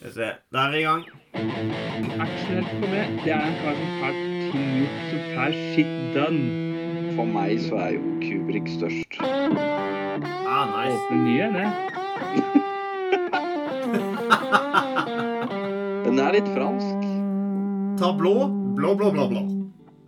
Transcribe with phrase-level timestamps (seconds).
[0.00, 0.26] Skal vi se.
[0.48, 1.02] Da er vi i gang.
[2.24, 4.14] Aksjonert for meg, det er en kar som får
[4.48, 6.44] ting gjort, som får shit done.
[7.18, 9.18] For meg så er jo Kubrick størst.
[9.20, 10.96] Ah, nice.
[10.96, 11.68] Åpne nye, det.
[16.06, 17.04] Den er litt fransk.
[18.00, 18.48] Ta blå.
[18.80, 19.42] Blå, blå, blå, blå.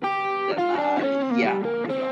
[0.01, 1.05] Den er
[1.37, 2.09] jævlig bra.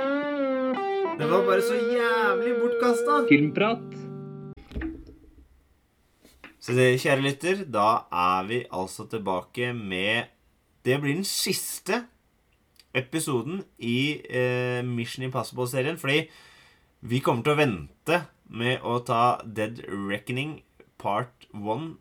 [1.16, 3.24] Det var bare så jævlig bortkasta.
[3.32, 3.99] Filmprat.
[6.70, 10.28] Kjære lytter, da er vi altså tilbake med
[10.84, 12.04] Det blir den siste
[12.94, 15.98] episoden i eh, Mission Impossible-serien.
[15.98, 16.28] Fordi
[17.00, 20.62] vi kommer til å vente med å ta Dead Reckoning
[20.98, 21.96] part 1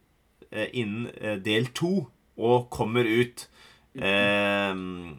[0.51, 1.91] eh, innen eh, del 2
[2.37, 3.49] og kommer ut.
[3.95, 4.73] Eh,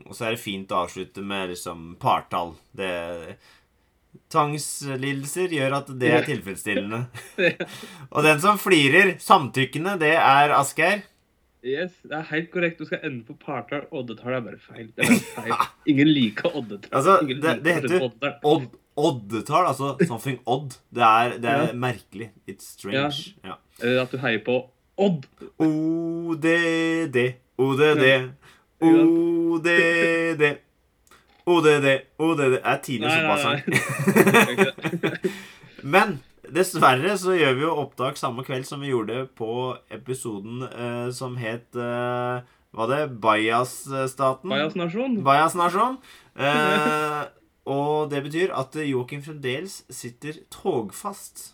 [0.06, 2.54] og så er det fint å avslutte med liksom partall.
[2.72, 3.36] Det
[4.30, 7.04] Tvangslidelser gjør at det er tilfredsstillende.
[8.14, 11.02] Og den som flirer samtykkende, det er Asgeir.
[11.60, 12.78] Yes, det er helt korrekt.
[12.80, 13.82] Du skal ende på partall.
[13.92, 14.86] Oddetall er bare feil.
[14.96, 15.56] Det er bare feil.
[15.92, 16.92] Ingen liker oddetall.
[16.96, 18.06] Altså, Ingen det, det heter
[18.48, 20.78] odd, oddetall, altså something odd.
[20.94, 21.74] Det er, det er Ja.
[21.76, 22.30] merkelig.
[22.48, 23.34] It's strange.
[23.44, 23.58] Ja.
[23.82, 24.02] Ja.
[24.06, 24.56] at du heier på
[25.00, 25.26] Odd.
[25.60, 27.18] ODD,
[27.60, 28.06] ODD,
[28.80, 30.42] ODD,
[31.50, 31.86] ODD,
[32.22, 33.58] ODD er tidenes fotballsang.
[35.94, 36.18] Men
[36.50, 41.36] dessverre så gjør vi jo opptak samme kveld som vi gjorde på episoden eh, som
[41.40, 42.40] het eh,
[42.76, 43.02] Var det?
[43.22, 44.50] Bajas-staten?
[44.50, 45.20] Bajas nasjon.
[45.26, 45.98] Bajas nasjon.
[46.38, 47.22] Eh,
[47.70, 51.50] og det betyr at Joakim fremdeles sitter togfast.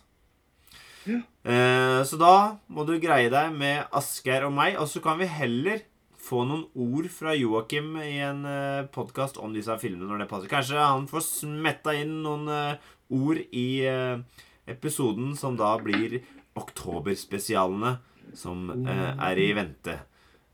[1.07, 1.21] Ja.
[1.47, 2.33] Eh, så da
[2.67, 5.81] må du greie deg med Asgeir og meg, og så kan vi heller
[6.27, 10.51] få noen ord fra Joakim i en uh, podkast om disse filmene når det passer.
[10.51, 14.19] Kanskje han får smetta inn noen uh, ord i uh,
[14.67, 16.19] episoden som da blir
[16.59, 17.95] oktoberspesialene
[18.37, 19.95] som uh, er i vente.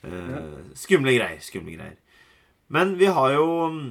[0.04, 1.96] Eh, Skumle greier, skumle greier.
[2.76, 3.86] Men vi har jo mm,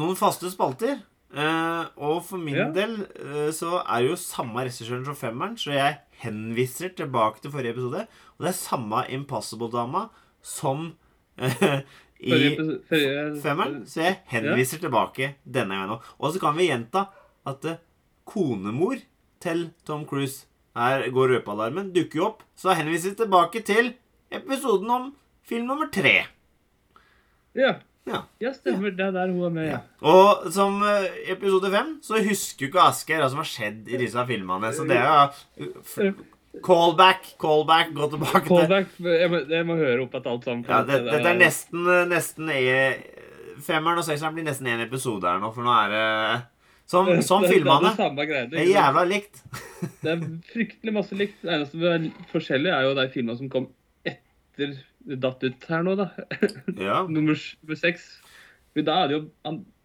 [0.00, 1.02] noen faste spalter.
[1.34, 2.70] eh, og for min Ja.
[2.72, 7.52] del eh, så er det jo samme regissøren som femmeren, så jeg henviser tilbake til
[7.52, 8.06] forrige episode.
[8.38, 10.06] Og det er samme Impossible-dama
[10.44, 10.90] som
[11.40, 11.80] eh,
[12.24, 12.54] i
[13.42, 13.80] femmeren.
[13.88, 16.10] Så jeg henviser tilbake denne gangen òg.
[16.20, 17.06] Og så kan vi gjenta
[17.48, 17.80] at eh,
[18.28, 19.00] konemor
[19.44, 22.44] til Tom Cruise her går røpealarmen, dukker jo opp.
[22.58, 23.92] Så henviser vi tilbake til
[24.34, 25.10] episoden om
[25.46, 26.22] film nummer tre.
[27.54, 27.74] Ja.
[28.04, 28.18] Ja.
[28.42, 28.92] ja, stemmer.
[28.92, 29.78] Det er der hun er med, ja.
[30.04, 34.00] Og som eh, episode fem så husker jo ikke Asgeir hva som har skjedd i
[34.02, 34.72] disse filmene.
[34.76, 35.30] Så det er
[35.80, 36.10] f-
[36.62, 38.96] Callback, callback, gå tilbake til Callback.
[39.02, 40.64] Jeg må, jeg må høre opp at alt sammen.
[40.68, 43.22] ja, det, Dette er nesten, nesten e-
[43.64, 46.06] Femmeren og sekseren blir nesten én episode her nå, for nå er det
[46.90, 47.94] Som, som filmene.
[47.96, 48.40] Det det.
[48.52, 49.42] Det er jævla likt.
[50.02, 51.38] Det er fryktelig masse likt.
[51.42, 53.70] Det eneste som er forskjellig, er jo de filmene som kom
[54.04, 56.10] etter det datt ut her nå, da.
[56.80, 57.02] Ja.
[57.14, 57.38] Nummer
[57.78, 58.06] seks.
[58.74, 59.24] Da, er det jo,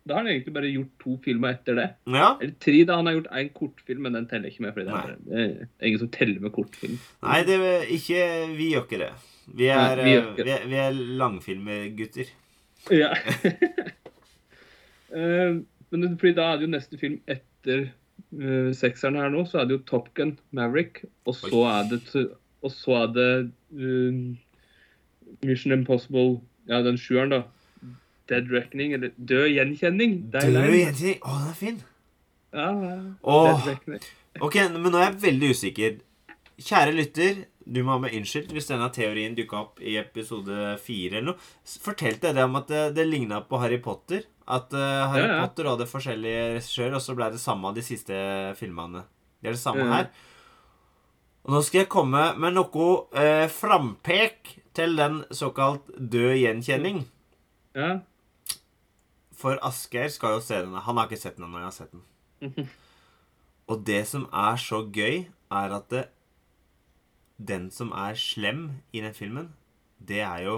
[0.09, 1.87] da har han egentlig bare gjort to filmer etter det.
[2.09, 2.29] ja.
[2.41, 2.97] Eller tre, da.
[2.97, 4.73] Han har gjort én kortfilm, men den teller ikke med.
[4.73, 6.97] Fordi det er, det er ingen som teller med kortfilm.
[7.25, 7.59] Nei, det
[7.99, 8.23] ikke
[8.57, 9.11] Vi gjør ikke det.
[9.59, 12.35] Vi er, Nei, vi vi er, vi er langfilmgutter.
[12.95, 13.13] Ja.
[15.09, 15.55] Eh,
[15.89, 17.79] men fordi da er det jo neste film etter
[18.37, 21.63] uh, sekseren her nå, så er det jo Top Gun Maverick, og så Oi.
[21.71, 22.25] er det,
[22.61, 23.31] og så er det
[23.73, 24.19] uh,
[25.41, 27.41] Mission Impossible, ja, den sjueren, da.
[28.29, 30.17] Dead Reckoning, eller Død gjenkjenning.
[30.33, 31.19] Død gjenkjenning?
[31.23, 31.79] Å, den er fin.
[32.53, 32.95] Ja, ja.
[33.23, 33.47] Åh.
[33.49, 34.07] Dead Reckoning.
[34.45, 35.97] Ok, men nå er jeg veldig usikker.
[36.59, 37.37] Kjære lytter,
[37.69, 41.49] du må ha meg unnskyldt hvis denne teorien dukka opp i episode fire eller noe.
[41.83, 44.25] Fortalte jeg det om at det, det ligna på Harry Potter?
[44.49, 45.43] At uh, Harry Ja, ja.
[45.45, 48.17] Potter hadde forskjellige regissører, og så ble det samme av de siste
[48.59, 49.03] filmene.
[49.39, 49.91] Det er det samme Ja.
[49.99, 50.09] her.
[51.47, 57.03] Og nå skal jeg komme med noe uh, frampek til den såkalt død gjenkjenning.
[57.77, 57.99] Ja.
[59.39, 60.75] For Asgeir skal jo se den.
[60.75, 61.61] Han har ikke sett den ennå.
[61.61, 62.69] Jeg har sett den.
[63.69, 66.03] Og det som er så gøy, er at det,
[67.37, 69.53] den som er slem i den filmen,
[69.99, 70.57] det er jo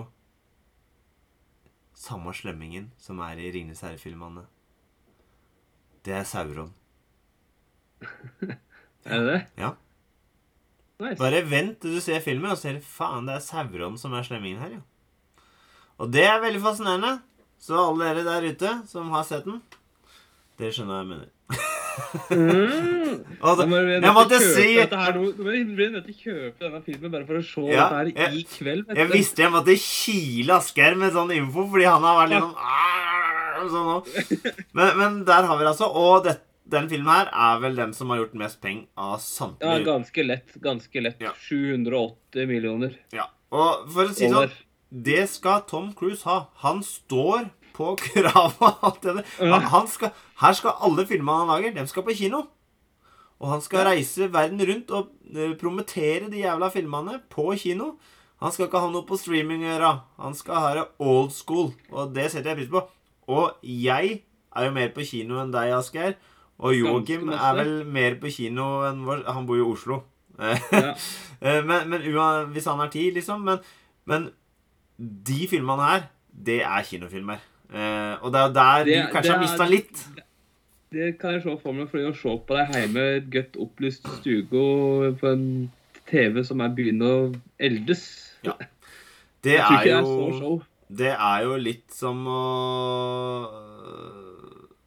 [2.02, 4.48] samme slemmingen som er i Ringenes herre-filmene.
[6.06, 6.74] Det er Sauron.
[9.02, 9.46] Er det det?
[9.58, 9.70] Ja.
[11.02, 11.18] Nice.
[11.18, 14.62] Bare vent til du ser filmen, og ser faen, det er Sauron som er slemmingen
[14.62, 15.46] her, ja.
[16.02, 17.16] Og det er veldig fascinerende.
[17.62, 19.62] Så alle dere der ute som har sett den,
[20.60, 21.30] dere skjønner hva jeg mener.
[22.32, 23.26] Mm.
[23.44, 25.26] altså, det, jeg måtte si Du her må
[25.92, 28.86] nødt kjøpe denne filmen bare for å se Ja, dette her jeg- i kveld.
[28.96, 29.14] Jeg du.
[29.14, 32.48] visste jeg måtte kile Asgeir med sånn info, fordi han har vært litt
[33.62, 34.56] sånn sånn.
[34.74, 35.92] Men, men der har vi det altså.
[35.94, 36.38] Og det,
[36.72, 39.20] den filmen her er vel den som har gjort mest penger av
[39.62, 40.56] Ja, ganske lett.
[40.64, 41.20] Ganske lett.
[41.22, 41.34] Ja.
[41.36, 43.28] 780 millioner Ja.
[43.52, 44.50] Og for å si sånn,
[44.92, 46.46] det skal Tom Cruise ha.
[46.64, 48.72] Han står på krava.
[49.40, 50.12] Han, han skal,
[50.44, 52.46] her skal alle filmene han lager, dem skal på kino.
[53.42, 57.96] Og han skal reise verden rundt og eh, promotere de jævla filmene på kino.
[58.42, 59.94] Han skal ikke ha noe på streaming å gjøre.
[60.22, 62.84] Han skal ha det old school, og det setter jeg pris på.
[63.32, 64.20] Og jeg
[64.52, 66.16] er jo mer på kino enn deg, Asgeir.
[66.62, 70.02] Og Joakim er vel mer på kino enn vår Han bor jo i Oslo.
[71.42, 72.04] Eh, Men, men
[72.54, 73.42] hvis han har tid, liksom.
[73.48, 73.64] Men,
[74.06, 74.28] men
[75.02, 77.40] de filmene her, det er kinofilmer.
[77.72, 80.04] Eh, og det er der Det- du kanskje det har er- mista litt.
[80.92, 83.54] Det kan jeg se for meg, fordi å se på deg hjemme i et godt
[83.64, 85.72] opplyst stugo på en
[86.06, 88.04] TV som er begynner å eldes
[88.44, 88.54] Ja.
[89.44, 90.62] Det er det er jo.
[90.92, 92.42] Det er jo litt som å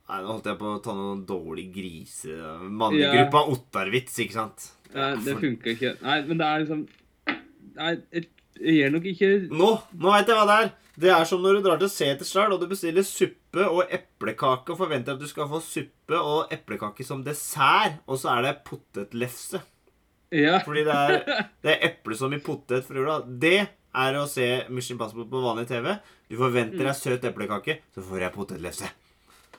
[0.06, 2.34] Nei, nå holdt jeg på å ta noen dårlig grise...
[2.68, 4.66] Mannegruppa Ottarvits, ikke sant?
[4.94, 5.94] Nei, det funker ikke.
[6.04, 6.82] Nei, men det er liksom
[7.74, 8.28] Nei, jeg,
[8.60, 9.68] jeg gjør nok ikke Nå
[9.98, 10.72] nå veit jeg hva det er!
[10.94, 14.78] Det er som når du drar til Setesdal og du bestiller suppe og eplekake og
[14.78, 19.58] forventer at du skal få suppe og eplekake som dessert, og så er det potetlefse.
[20.34, 20.60] Ja.
[20.62, 21.16] Fordi det er,
[21.66, 23.16] det er eple som i potet fra jula.
[23.26, 25.90] Det er å se Mission Impossible på vanlig TV.
[26.30, 28.92] Du forventer deg søt eplekake, så får jeg potetlefse.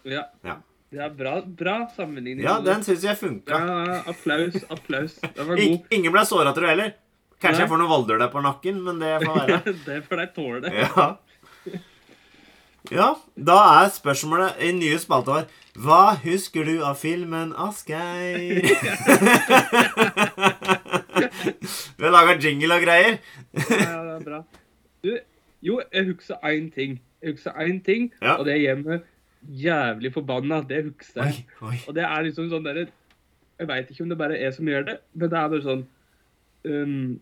[0.07, 0.23] ja.
[0.47, 0.61] Ja.
[0.95, 2.45] Det er bra, bra sammenligning.
[2.45, 3.57] Ja, den syns jeg funka.
[3.57, 5.15] Ja, applaus, applaus.
[5.25, 5.87] Den var god.
[5.97, 6.93] ingen ble såra, tror jeg heller.
[7.41, 9.73] Kanskje jeg får noe der på nakken, men det får være.
[9.87, 10.71] det får deg tåle det.
[10.79, 11.07] Ja.
[12.91, 15.47] ja, da er spørsmålet i nye spalte vår
[15.81, 18.61] Hva husker du av filmen Asgeir?
[21.97, 23.17] Vi har laga jingle og greier.
[23.55, 24.39] Ja, det er bra.
[25.03, 25.11] Du,
[25.65, 26.99] jo, jeg husker én ting.
[27.23, 28.35] Jeg husker én ting, Ja.
[28.37, 29.01] og det er meg
[29.49, 30.61] jævlig forbanna.
[30.69, 31.45] Det husker Oi, jeg.
[31.61, 31.77] oi.
[31.87, 32.87] Og det er liksom sånn derre
[33.59, 35.63] Jeg veit ikke om det bare er jeg som gjør det, men det er bare
[35.63, 35.85] sånn
[36.65, 37.19] um,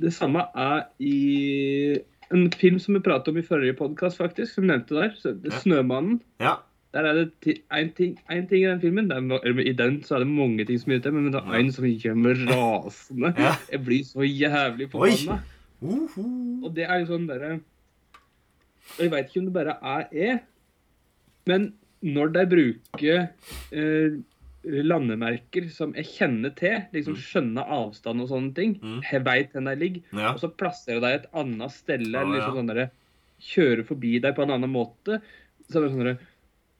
[0.00, 1.98] Det samme er i
[2.34, 5.12] en film som vi pratet om i forrige podkast, faktisk, som nevnte der.
[5.24, 5.58] Ja.
[5.60, 6.20] 'Snømannen'.
[6.40, 6.56] Ja.
[6.96, 9.10] Der er det én ting, en ting i den filmen.
[9.10, 11.72] Er, eller I den så er det mange ting som irriterer men det er én
[11.72, 13.34] som gjør meg rasende.
[13.38, 13.52] Ja.
[13.72, 15.42] Jeg blir så jævlig på forbanna.
[15.82, 16.64] Uhu.
[16.64, 17.58] Og det er jo sånn derre
[18.96, 20.38] Jeg veit ikke om det bare er E,
[21.46, 23.28] men når de bruker
[23.72, 24.16] eh,
[24.66, 29.00] landemerker som jeg kjenner til, liksom skjønner avstand og sånne ting, Mm.
[29.10, 30.32] jeg veit hvor de ligger, Ja.
[30.32, 32.90] og så plasserer de et annet Ja, eller liksom sånn derre
[33.38, 35.20] Kjører forbi deg på en annen måte,
[35.70, 36.18] så er det sånn derre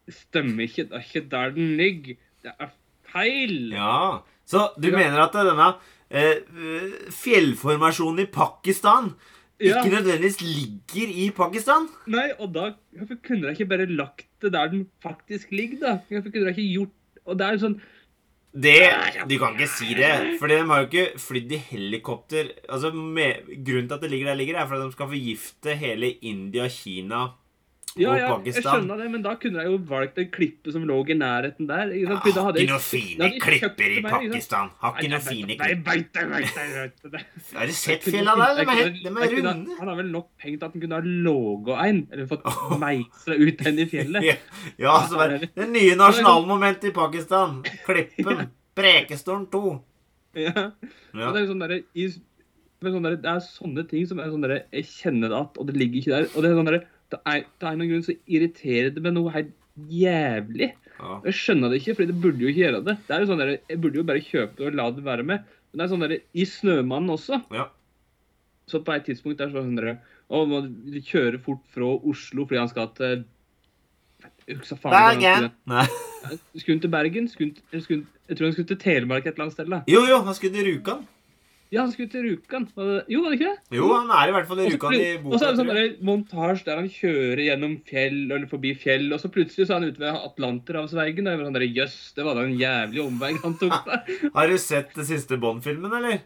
[0.08, 2.16] Stemmer ikke, det er ikke der den ligger.
[2.42, 2.70] Det er
[3.12, 3.70] feil!
[3.72, 4.20] ja.
[4.46, 4.96] Så du Ja.
[4.96, 5.74] mener at denne
[6.08, 9.14] eh, eh, fjellformasjonen i Pakistan
[9.58, 9.82] Ja.
[9.82, 11.88] ikke nødvendigvis ligger i Pakistan?
[12.06, 15.92] Nei, og da Hvorfor kunne de ikke bare lagt det der den faktisk ligger, da?
[16.10, 16.95] Hvorfor kunne de ikke gjort
[17.26, 17.78] Og det er sånn
[18.56, 18.76] Det,
[19.28, 20.38] Du kan ikke si det.
[20.40, 24.30] For de har jo ikke flydd i helikopter Altså, med, Grunnen til at det ligger
[24.30, 27.26] der, ligger er for at de skal forgifte hele India, Kina
[27.96, 30.98] Ja, ja, jeg skjønner det, men da kunne jeg jo valgt en klippe som lå
[31.08, 31.92] i nærheten der.
[31.96, 32.36] Ikke sant?
[32.36, 34.02] Har ikke noen fine klipper i det.
[34.04, 34.70] Pakistan.
[34.82, 36.02] Har ikke noen fine klipper.
[36.12, 36.26] Det,
[37.06, 37.22] det, det.
[37.56, 38.68] Har du sett fjellene fjella der?
[38.68, 39.78] De er, de er runde.
[39.80, 42.46] Han har vel nok til at han kunne ha låget en, eller fått
[42.84, 44.30] meisla ut en i fjellet.
[44.82, 47.62] Ja, så bare, Det nye nasjonalmomentet i Pakistan.
[47.88, 48.48] Klippen.
[48.76, 49.76] Prekestolen 2.
[50.36, 50.52] Ja.
[51.16, 51.30] Ja.
[51.32, 51.80] Det er sånn derre
[52.84, 55.78] sånn Det er sånne ting som er sånn derre Jeg kjenner det at, og det
[55.80, 56.28] ligger ikke der.
[56.34, 56.82] Og det er sånn derre
[57.12, 59.52] Det er, det er noen grunn så irriterer det meg noe helt
[59.92, 60.72] jævlig.
[60.96, 61.20] Ja.
[61.28, 62.96] Jeg skjønner det ikke, for det burde jo ikke gjøre det.
[63.06, 65.26] Det er jo sånn der, Jeg burde jo bare kjøpe det og la det være
[65.28, 65.44] med.
[65.70, 67.68] Men det er sånn der, I 'Snømannen' også, Ja.
[68.66, 72.46] så på et tidspunkt er det sånn der, Å, må kjører kjøre fort fra Oslo
[72.46, 73.24] fordi han skal til
[74.48, 75.50] jeg Bergen.
[75.66, 75.86] Skulle.
[76.58, 77.28] Skulle han til Bergen?
[77.28, 79.68] Skulle skulle jeg tror han skulle til Telemark et eller annet sted.
[79.70, 79.82] da.
[79.86, 81.04] Jo, jo, han skulle til Rjukan.
[81.74, 82.68] Ja, han skulle til Rjukan.
[83.10, 83.76] Jo, var det ikke det?
[83.76, 85.32] Jo, han er i hvert fall i Rjukan i boka.
[85.34, 89.18] Og så er det sånn montasje der han kjører gjennom fjell eller forbi fjell, og
[89.22, 91.26] så plutselig så er han ute ved Atlanterhavsveigen.
[91.32, 94.30] Og sånn Jøss, det var da en jævlig omvei han tok der.
[94.36, 96.22] Har du sett den siste Bond-filmen, eller?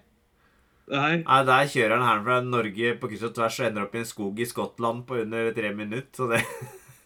[0.91, 1.23] Nei.
[1.23, 4.01] Nei, Der kjører han her fra Norge på kryss og tvers og ender opp i
[4.03, 6.11] en skog i Skottland på under tre minutter.
[6.19, 6.41] Så det,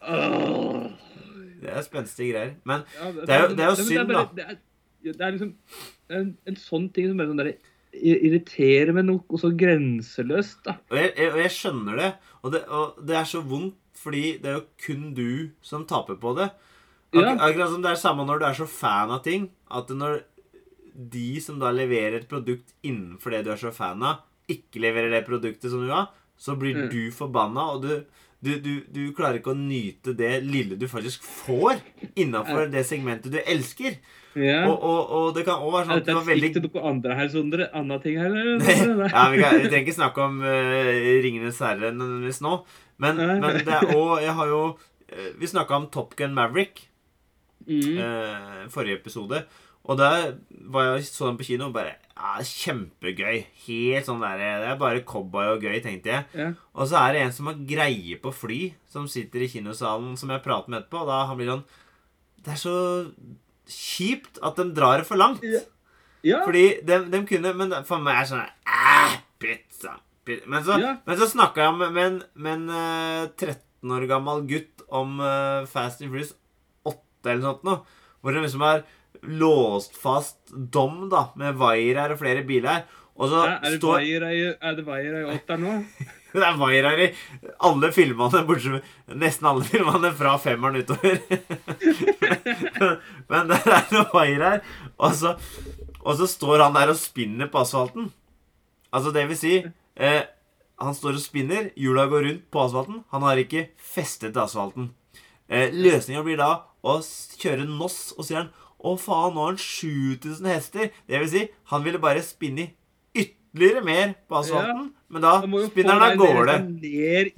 [1.63, 2.55] det er spenstige greier.
[2.69, 4.57] Men Ja, Det er jo- det er jo det, synd, bare- Det er,
[5.05, 5.55] det liksom
[6.09, 7.53] det en, en sånn ting som bare sånn der,
[8.03, 10.77] irriterer meg noe så grenseløst, da.
[10.91, 12.11] Og jeg, jeg, og jeg skjønner det
[12.43, 12.63] og, det.
[12.69, 16.51] og det er så vondt, fordi det er jo kun du som taper på det.
[17.15, 17.37] Ak Ja.
[17.47, 20.25] Akkurat som det er samme når du er så fan av ting, at når
[20.95, 25.11] de som da leverer et produkt innenfor det du er så fan av, ikke leverer
[25.15, 26.89] det produktet som du har, så blir Mm.
[26.91, 28.05] du forbanna, og du,
[28.43, 31.79] du, du, du klarer ikke å nyte det lille du faktisk får
[32.17, 33.97] innafor det segmentet du elsker.
[34.37, 34.61] Ja.
[34.71, 36.85] Og, og, og det kan òg være sånn at du var veldig Er til noe
[36.91, 37.69] andre her, Sondre?
[37.75, 39.05] Anna ting her, eller?
[39.13, 42.57] Ja, vi, kan, vi trenger ikke snakke om uh, Ringenes herre nødvendigvis nå.
[43.03, 46.89] Men, men det er òg Jeg har jo uh, Vi snakka om Top Gun Maverick
[47.65, 47.97] Mm.
[47.97, 49.39] uh, forrige episode.
[49.89, 50.35] Og der
[50.69, 53.39] var jeg så den på kino og bare ja, Kjempegøy.
[53.67, 56.27] Helt sånn der, Det er bare cowboy og gøy, tenkte jeg.
[56.37, 56.51] Ja.
[56.77, 58.59] Og så er det en som har greie på fly,
[58.93, 61.07] som sitter i kinosalen, som jeg prater med etterpå.
[61.07, 61.65] Og da han blir sånn
[62.45, 62.77] Det er så
[63.71, 65.43] kjipt at de drar det for langt.
[65.45, 65.61] Ja.
[66.25, 66.39] Ja.
[66.47, 70.47] Fordi de, de kunne Men for meg er sånn Æh, pizza, pizza.
[70.49, 70.95] Men så, Ja.
[71.05, 75.67] men så snakka jeg med, en, med en eh, 13 år gammel gutt om uh,
[75.69, 76.33] Fast and Furious
[76.89, 76.97] 8
[77.29, 77.83] eller noe sånt noe.
[78.25, 78.85] Hvor de liksom har
[79.29, 82.87] låst fast dom da med vaier og flere biler.
[83.21, 85.77] Og så Ja, er det står vaier i er det vaier i åtter nå?
[86.35, 87.07] Det er vaier i
[87.63, 91.21] alle filmene, bortsett nesten alle filmene fra femmeren utover.
[93.31, 94.61] Men der er det vaier her.
[94.99, 95.37] Og så,
[96.03, 98.11] og så står han der og spinner på asfalten.
[98.95, 100.23] Altså, det vil si eh,
[100.83, 103.05] Han står og spinner, hjula går rundt på asfalten.
[103.15, 104.91] Han har ikke festet til asfalten.
[105.47, 106.51] Eh, Løsninga blir da
[106.85, 106.99] å
[107.39, 108.53] kjøre NOS, og sier han
[108.85, 110.91] Å, faen, nå har han 7000 hester.
[111.09, 112.67] Det vil si, han ville bare spinne
[113.17, 114.91] ytterligere mer på asfalten.
[115.15, 115.33] Men da
[115.69, 116.55] spinner han av gårde.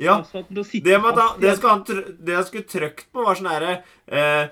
[0.00, 0.14] Ja.
[0.33, 3.75] Det, da, det, han, det jeg skulle trykt på, var sånn herre
[4.09, 4.47] eh,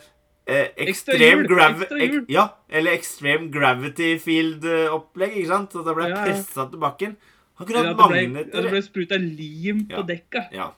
[0.44, 1.86] eh, Extreme hjul, gravi...
[1.86, 2.18] ekstra hjul.
[2.20, 5.72] Ek, ja, eller Extreme Gravity Field-opplegg, ikke sant?
[5.72, 7.16] Så det ble Ja, pressa til bakken.
[7.56, 8.66] Han kunne hatt magneter.
[8.66, 9.96] det ble spruta lim Ja.
[10.02, 10.44] på dekka.
[10.52, 10.68] Ja.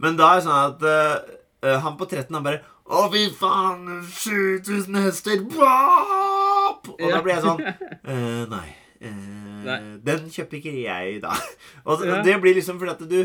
[0.00, 3.26] Men da er det sånn at eh, eh, han på 13 han bare Å, fy
[3.38, 4.00] faen!
[4.10, 5.42] 7000 hester!
[5.46, 6.88] Bop!
[6.96, 7.60] Og da blir jeg sånn
[8.14, 8.68] eh, Nei.
[9.00, 11.34] Eh, Den kjøper ikke jeg, da.
[11.88, 12.22] Og Ja.
[12.26, 13.20] det blir liksom fordi at du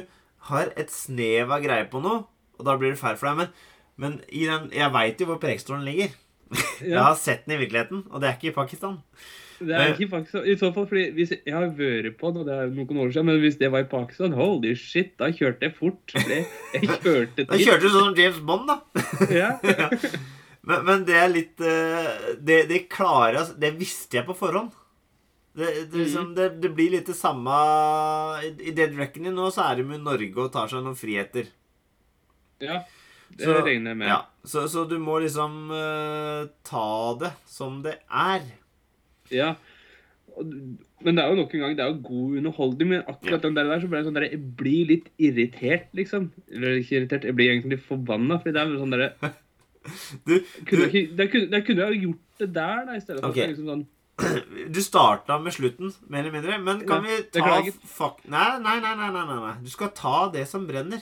[0.49, 2.25] har et snev av greie på noe,
[2.59, 3.37] og da blir det feil for deg.
[3.39, 3.49] Men,
[3.97, 6.13] men i den, jeg veit jo hvor Preikestolen ligger.
[6.85, 8.99] Jeg har sett den i virkeligheten, og det er ikke i Pakistan.
[9.55, 12.41] Det er ikke faktisk så- I så fall fordi hvis Jeg har vært på den,
[12.43, 15.31] og det er noen år siden, men hvis det var i Pakistan, holy shit, da
[15.31, 16.13] kjørte jeg fort.
[16.13, 16.45] Jeg,
[17.03, 17.47] kjørte dit.
[17.49, 18.77] Da kjørte du sånn som James Bond, da.
[19.31, 19.51] Ja.
[19.63, 19.89] ja.
[20.61, 24.71] men, men det er litt eh, det, det altså, Det visste jeg på forhånd.
[25.55, 27.53] Det, det, liksom, det, det blir litt det samme
[28.43, 31.47] I i Dead Reckoning nå så er de med Norge og tar seg noen friheter.
[32.63, 32.81] ja.
[33.35, 34.07] Det Så- regner jeg med.
[34.07, 36.83] Ja, så, så du må liksom uh, ta
[37.19, 38.43] det som det er.
[39.33, 39.55] Ja.
[40.37, 43.55] Men det er jo nok en gang, det er jo god underholdning, men akkurat den
[43.57, 46.29] der, så ble jeg sånn der, jeg blir litt irritert, liksom.
[46.53, 49.09] Eller ikke irritert, jeg blir egentlig forbanna, fordi det er sånn derre
[50.29, 50.35] Du,
[50.69, 53.19] kunne, du, jeg der, kunne, det kunne jeg ha gjort det der, da, i stedet
[53.21, 53.33] for Ok.
[53.33, 53.85] at det er liksom sånn
[54.75, 56.59] du starta med slutten, mer eller mindre.
[56.63, 57.61] Men kan vi ta
[57.97, 58.21] fak...
[58.31, 59.53] Nei, nei, nei, nei, nei.
[59.65, 61.01] Du skal ta det som brenner.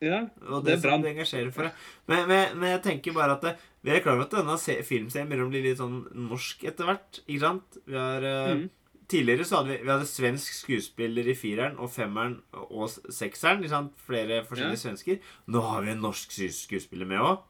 [0.00, 1.68] Ja, Og det det, som du engasjerer for.
[2.08, 3.50] Men, men, men jeg tenker bare at det,
[3.84, 5.98] vi er klar over at denne se- filmserien begynner å bli litt sånn
[6.30, 7.20] norsk etter hvert.
[7.26, 7.80] Ikke sant?
[7.86, 8.68] Vi har, eh, Mhm.
[9.10, 13.58] Tidligere så hadde vi, vi hadde svensk skuespiller i fireren og femmeren og sekseren.
[13.58, 13.96] Ikke sant?
[14.06, 14.82] Flere forskjellige Ja.
[14.84, 15.18] svensker.
[15.50, 17.40] Nå har vi en norsk skuespiller med òg.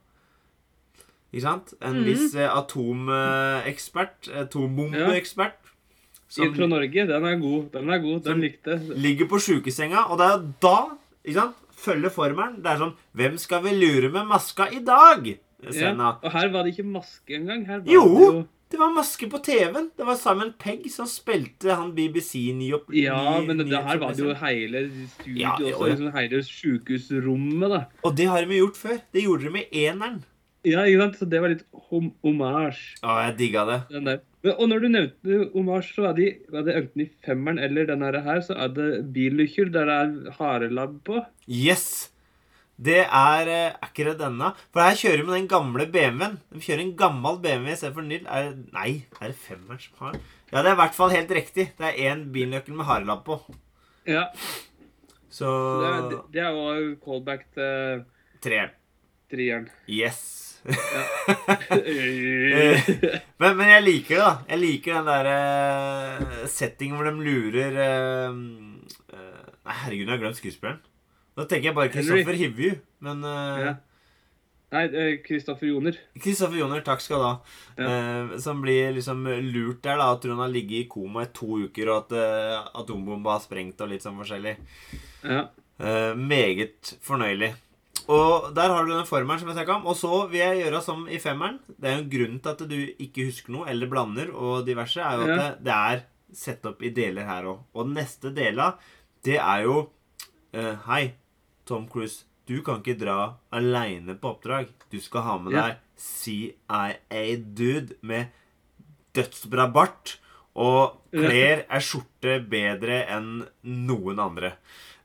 [1.31, 1.75] Ikke sant?
[1.79, 2.07] En mm.
[2.09, 4.31] viss eh, atomekspert.
[4.45, 5.59] Atombombeekspert.
[6.39, 7.71] Inn fra Norge, den er god.
[7.75, 10.77] Den er god, den likte ligger på sjukesenga, og det er da
[11.25, 12.61] ikke sant, følger formelen.
[12.63, 15.27] Det er sånn Hvem skal vi lure med maska i dag?
[15.61, 15.93] Ja.
[15.93, 17.67] Og her var det ikke maske engang.
[17.69, 18.07] Her var Jo!
[18.07, 19.89] det jo Det var maske på TV-en.
[19.99, 22.93] Det var Simon Pegg som spilte han BBC-nyopp...
[22.95, 24.85] Ja, men det, det her var det jo hele
[25.17, 25.89] studio Ja, og, ja.
[25.91, 27.81] Liksom hele sjukehusrommet, da.
[28.07, 29.01] Og det har de gjort før.
[29.11, 30.21] Det gjorde de med eneren.
[30.67, 31.19] Ja, ikke sant?
[31.21, 32.99] Så det var litt hom hommage.
[33.00, 33.81] Å, jeg digga det.
[33.95, 34.09] Den.
[34.11, 37.88] Men, og når du nevnte hommage, så er det, var det enten i femmeren eller
[37.88, 41.23] denne her, så er det bilulykker der det er harelabb på.
[41.49, 42.11] Yes!
[42.81, 44.55] Det er eh, det denne?
[44.73, 46.38] For her kjører vi med den gamle BMW-en.
[46.49, 48.25] De kjører en gammel BMW istedenfor nytt.
[48.25, 50.17] Er nei, er det femmeren som har?
[50.50, 51.67] Ja, det er i hvert fall helt riktig.
[51.76, 53.37] Det er én bilnøkkel med harelabb på.
[54.09, 54.31] Ja,
[55.31, 55.47] Så
[55.83, 58.00] det er, det er jo callback til
[58.40, 58.73] Treeren.
[59.31, 59.69] trieren.
[59.87, 60.50] Yes.
[60.67, 60.75] Eh,
[63.40, 64.33] men, men jeg liker det, da.
[64.50, 66.19] Jeg liker den der uh,
[66.50, 68.31] settingen hvor de lurer eh,
[69.14, 70.81] eh, Nei, herregud, jeg har glemt skuespilleren.
[71.38, 72.71] Da tenker jeg bare Kristoffer Hivju,
[73.07, 73.73] men eh, ja.
[74.71, 74.85] Nei,
[75.25, 75.95] Kristoffer Joner.
[76.21, 77.35] Kristoffer Joner, takk skal du ha.
[77.75, 77.87] Ja.
[77.87, 79.19] Eh, som blir liksom
[79.50, 80.05] lurt der, da.
[80.14, 83.83] At hun har ligget i koma i to uker, og at uh, atombomba har sprengt
[83.83, 84.55] og litt sånn forskjellig.
[85.25, 85.43] Ja.
[85.81, 87.50] Eh, meget fornøyelig.
[88.11, 89.85] Og der har du den formelen som jeg snakka om.
[89.87, 91.61] Og så vil jeg gjøre som i femmeren.
[91.79, 95.14] Det er jo grunnen til at du ikke husker noe, eller blander, og diverse, er
[95.21, 95.50] jo at Ja.
[95.61, 96.02] det, er
[96.35, 97.61] satt opp i deler her òg.
[97.75, 98.73] Og den neste dela,
[99.26, 99.76] det er jo
[100.55, 101.14] uh, Hei,
[101.67, 104.67] Tom Cruise, du kan ikke dra aleine på oppdrag.
[104.90, 105.62] Du skal ha med Ja.
[105.69, 108.26] deg CIA-dude med
[109.14, 110.17] dødsbra bart.
[110.61, 114.55] Og kler er skjorte bedre enn noen andre.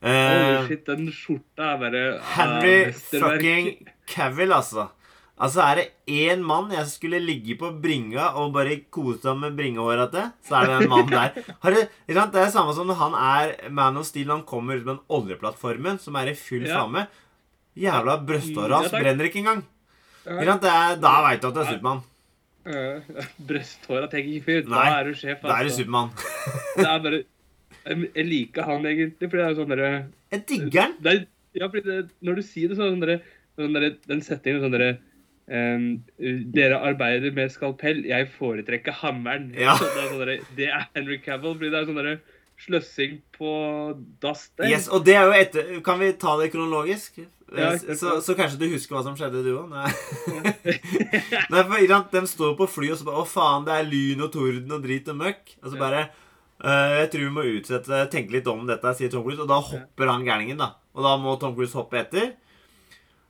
[0.05, 3.39] Uh, oh, shit, den skjorta er bare ah, Henry mesterverk.
[3.39, 4.89] fucking Cavill, altså.
[5.35, 9.57] Altså, er det én mann jeg skulle ligge på bringa og bare kose ham med
[9.57, 11.55] bringehåra til, så er det den mannen der.
[11.63, 12.31] Har sant?
[12.31, 14.93] det er det samme som når han er Man of Steel, han kommer ut med
[14.93, 16.77] den oljeplattformen som er i full Ja.
[16.77, 17.07] flamme.
[17.75, 19.65] Jævla brysthåra hans brenner ikke engang.
[20.25, 20.55] Ja.
[20.55, 22.03] Det er, da veit du at det er Supermann.
[22.65, 24.61] Uh, Brysthåra tenker ikke fyr.
[24.65, 25.41] Da er du sjef.
[25.43, 25.83] Da er du altså.
[25.83, 26.11] Supermann.
[26.79, 27.23] Det er bare
[28.15, 29.89] Jeg liker han egentlig, fordi det er jo sånn derre
[30.33, 31.25] Jeg digger han.
[31.55, 33.19] Ja, fordi det, når du sier det, så er det sånn derre
[33.59, 34.89] sånn derre- Den settingen sånn derre
[35.47, 35.85] um,
[36.55, 39.51] Dere arbeider med skalpell, jeg foretrekker hammeren.
[39.59, 39.77] Ja.
[39.77, 42.17] Så det, er sånn det er Henry Cavill, fordi det er sånn derre
[42.61, 43.51] sløssing på
[44.23, 44.69] dass der.
[44.71, 47.19] Yes, og det er jo etter Kan vi ta det kronologisk?
[47.19, 49.69] Ja, Eh, så, så kanskje du husker hva som skjedde, du òg?
[49.69, 49.85] Nei.
[51.53, 54.31] Nei, for De står på fly og så bare Å, faen, det er lyn og
[54.33, 55.53] torden og drit og møkk.
[55.61, 56.07] Og så bare
[56.63, 59.43] «Eh, Jeg tror vi må utsette tenke litt om dette, sier Tom Cruise.
[59.43, 60.71] Og da hopper han gærningen, da.
[60.95, 62.33] Og da må Tom Cruise hoppe etter.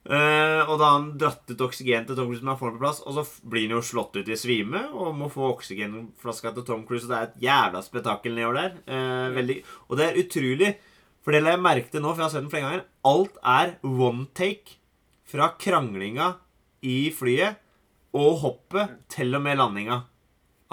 [0.05, 2.77] Eh, og da har han dratt ut oksygen til Tom Cruise, men han får den
[2.77, 6.53] på plass, og så blir han jo slått ut i svime og må få oksygenflaska
[6.53, 7.07] til Tom Cruise.
[7.07, 8.75] Og det er et jævla spetakkel nedover der.
[8.85, 9.59] Uh, veldig,
[9.89, 10.71] og det er utrolig,
[11.25, 12.87] for det la jeg merke til nå, for jeg har sett den flere ganger.
[13.09, 14.77] Alt er one take
[15.25, 16.35] fra kranglinga
[16.85, 17.57] i flyet
[18.15, 20.03] og hoppet til og med landinga.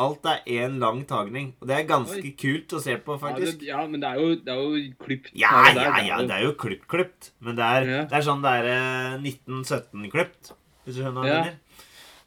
[0.00, 1.50] Alt er én lang tagning.
[1.61, 2.30] Og det er ganske Oi.
[2.40, 3.62] kult å se på, Ja, faktisk.
[3.62, 5.30] ja, men det er jo, det er jo klipt.
[5.37, 7.30] Ja, ja, ja, det er jo klipp-klipt.
[7.40, 8.04] Men det er, Ja.
[8.08, 10.52] det er sånn det er eh, 1917-klipt.
[10.87, 11.52] Hvis du skjønner hva jeg mener.
[11.52, 11.58] er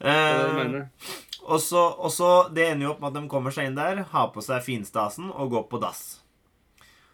[0.06, 4.04] Eh, så, og så Det ender jo opp med at de kommer seg inn der,
[4.12, 6.20] har på seg finstasen og går på dass.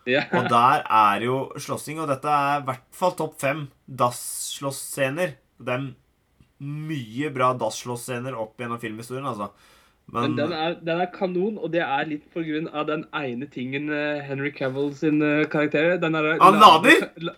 [0.10, 0.24] Ja.
[0.34, 5.36] Og der er jo slåssing, og dette er i hvert fall topp fem dasslåssscener.
[5.62, 5.94] Det er
[6.62, 9.52] mye bra dasslåssscener opp gjennom filmhistorien, altså.
[10.12, 13.48] Men den er, den er kanon, og det er litt på grunn av den ene
[13.52, 17.06] tingen eh, Henry Cavill sin eh, karakter den er, Han lader?
[17.24, 17.36] La,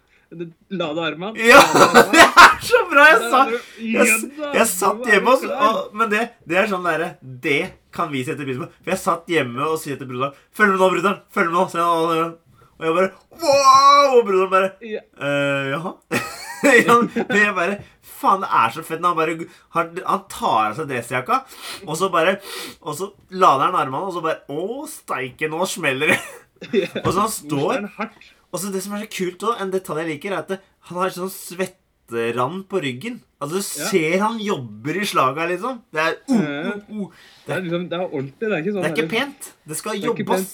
[0.74, 1.38] lade armene.
[1.38, 1.60] Ja!
[2.13, 3.03] Det er så bra!
[3.12, 3.40] Jeg sa
[3.83, 4.18] Jeg,
[4.55, 7.57] Jeg, satt hjemme og, og Men det, det er sånn derre Det
[7.94, 8.70] kan vi sette pris på.
[8.86, 11.20] For jeg satt hjemme og sier til broderen 'Følg med nå, broderen!
[11.36, 12.29] Følg med nå!' Så jeg,
[12.79, 13.12] og jeg bare
[13.44, 14.16] Wow!
[14.18, 15.03] Og broderen bare Ja.
[15.20, 15.94] eh, Jaha?
[16.64, 16.96] Ja,
[17.27, 17.77] det jeg bare
[18.24, 21.42] Faen, det er så fett når han bare har, Han tar av seg dressjakka,
[21.86, 22.38] og så bare
[22.81, 26.22] Og så lader han armene, og så bare Å, steike, nå smeller det!
[27.03, 27.90] Og så han står
[28.53, 30.59] og så Det som er så kult også, en detalj jeg liker, er at det,
[30.90, 33.16] han har sånn svetterand på ryggen.
[33.42, 35.79] Altså Du ser han jobber i slaga, liksom.
[35.94, 37.24] Det er, uh, uh, uh.
[37.48, 38.36] Det er, liksom, det er ordentlig.
[38.44, 39.50] Det er ikke sånn Det er ikke pent.
[39.66, 40.53] Det skal Det er jobbes.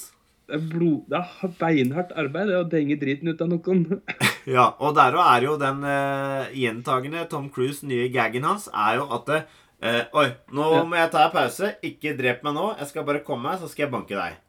[0.49, 3.83] Det er, blod, det er beinhardt arbeid det å denge driten ut av noen.
[4.49, 8.95] Ja, og der også er jo den uh, gjentagende Tom Cruise nye gaggen hans er
[8.97, 10.23] jo at eh, Oi,
[10.57, 10.79] nå Ja.
[10.89, 11.69] må jeg ta en pause.
[11.85, 12.71] Ikke drep meg nå.
[12.79, 14.39] Jeg skal bare komme meg, så skal jeg banke deg.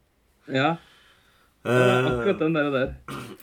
[0.57, 0.71] Ja,
[1.65, 2.95] akkurat den der og der.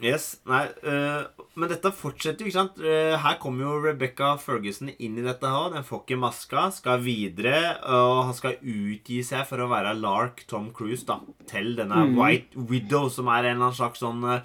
[0.01, 1.23] Yes, nei, uh,
[1.57, 2.79] Men dette fortsetter jo, ikke sant?
[2.81, 5.73] Uh, her kommer jo Rebecca Ferguson inn i dette her.
[5.75, 10.45] Den får ikke maska, skal videre, og han skal utgi seg for å være Lark
[10.49, 12.17] Tom Cruise da, til denne mm.
[12.17, 14.41] White Widow, som er en eller annen slags sånn uh,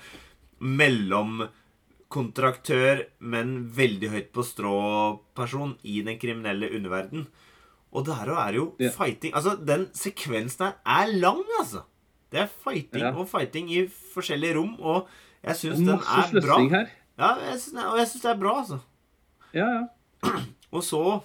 [0.62, 7.26] mellomkontraktør, men veldig høyt på strå-person i den kriminelle underverden.
[7.92, 8.92] Og der er jo yeah.
[8.94, 11.82] fighting Altså, den sekvensen her er lang, altså.
[12.32, 13.10] Det er fighting Ja.
[13.12, 13.82] og fighting i
[14.14, 15.08] forskjellige rom, og
[15.44, 16.58] jeg syns den er bra.
[16.72, 16.86] her.
[17.18, 18.78] Ja, jeg synes, og jeg syns det er bra, altså.
[19.54, 19.82] Ja, ja.
[20.72, 21.20] Og så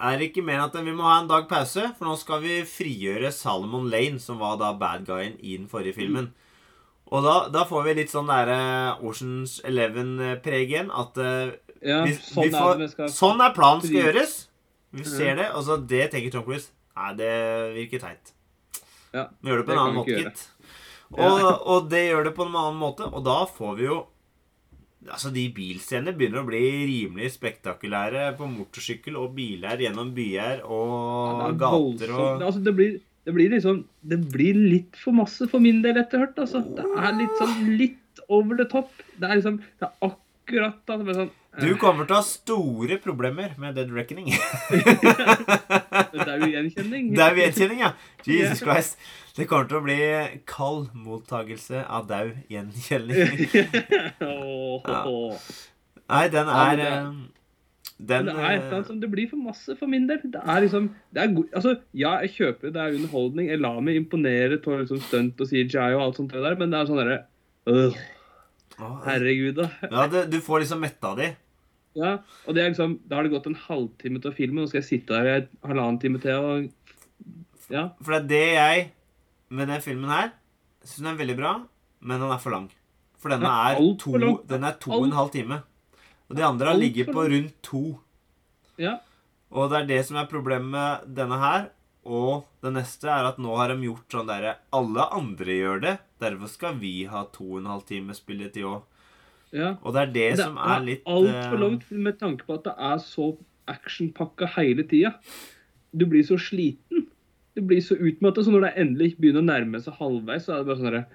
[0.00, 2.40] er det ikke mer enn at vi må ha en dag pause, for nå skal
[2.40, 6.30] vi frigjøre Salomon Lane, som var da bad guyen i den forrige filmen.
[7.12, 10.88] Og da, da får vi litt sånn derre Oceans Eleven-preg igjen.
[10.90, 11.52] At eh,
[11.86, 14.34] ja vi, sånn, vi får, er vi skal sånn er planen skal gjøres.
[14.96, 16.72] Vi ser det, og så det tenker Tom Cruise.
[16.96, 17.30] Nei, det
[17.76, 18.32] virker teit.
[19.16, 20.44] Ja, Vi gjør det på en annen måte, gitt.
[21.14, 24.04] Og, og det gjør det på en annen måte, og da får vi jo
[25.06, 30.88] Altså, De bilscenene begynner å bli rimelig spektakulære på motorsykkel og biler gjennom byer og
[30.90, 32.96] Ja, det er gater og Altså, det blir,
[33.28, 36.40] det blir liksom Det blir litt for masse for min del etter hvert.
[36.42, 36.64] Altså.
[36.74, 38.90] Det er litt sånn litt over the top.
[39.14, 43.54] Det er liksom Det er akkurat er sånn Du kommer til å ha store problemer
[43.60, 44.28] med Dead Reckoning.
[46.16, 47.12] Det er jo gjenkjenning.
[47.16, 47.92] Det er jo gjenkjenning, ja.
[48.26, 48.98] Jesus Christ.
[49.36, 49.96] Det kommer til å bli
[50.48, 53.46] kald mottagelse av dau gjenkjenning.
[54.20, 55.00] Ja.
[56.06, 57.06] Nei, den er eh,
[57.96, 60.20] Den det er et eller annet som det blir for masse for min del.
[60.22, 63.48] Det er liksom det er altså, Ja, jeg kjøper det er underholdning.
[63.50, 66.78] Jeg lar meg imponere av liksom stunt og CGI og alt sånt der, men det
[66.82, 67.18] er sånn derre
[67.72, 67.98] øh.
[69.06, 69.70] Herregud, da.
[69.88, 71.30] Ja, det, du får liksom metta di.
[71.96, 74.68] Ja, og det er liksom, Da har det gått en halvtime til å filme, nå
[74.68, 76.66] skal jeg sitte her i en halvannen time til og
[77.72, 77.88] Ja.
[78.04, 78.82] For det er det jeg
[79.56, 80.34] med den filmen her
[80.82, 81.52] syns den er veldig bra,
[82.00, 82.68] men den er for lang.
[83.18, 84.12] For denne er, er to,
[84.46, 85.62] den er to og en halv time.
[86.28, 87.84] Og de andre har ligget på rundt to.
[88.78, 88.98] ja.
[89.50, 91.68] Og det er det som er problemet med denne her.
[92.06, 95.94] Og det neste er at nå har de gjort sånn derre Alle andre gjør det.
[96.22, 98.82] Derfor skal vi ha to og en halv time spilletid òg.
[99.56, 99.72] Ja.
[99.82, 102.66] Og det er det, Det som er litt altfor eh, langt med tanke på at
[102.68, 103.32] det er så
[103.66, 105.16] actionpakka hele tida.
[105.96, 107.06] Du blir så sliten.
[107.56, 108.44] Du blir så utmatta.
[108.44, 111.06] Så når det endelig begynner å nærme seg halvveis, så er det bare sånn herre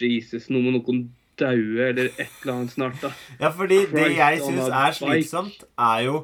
[0.00, 1.02] Jesus, nå må noen
[1.40, 3.10] daue, eller et eller annet snart, da.
[3.40, 6.16] Ja, fordi det jeg syns er slitsomt, er jo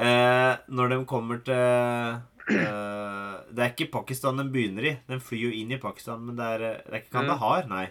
[0.00, 4.94] eh, når de kommer til eh, Det er ikke Pakistan de begynner i.
[5.08, 7.86] De flyr jo inn i Pakistan, men det er, eh, det er ikke Kandahar, nei.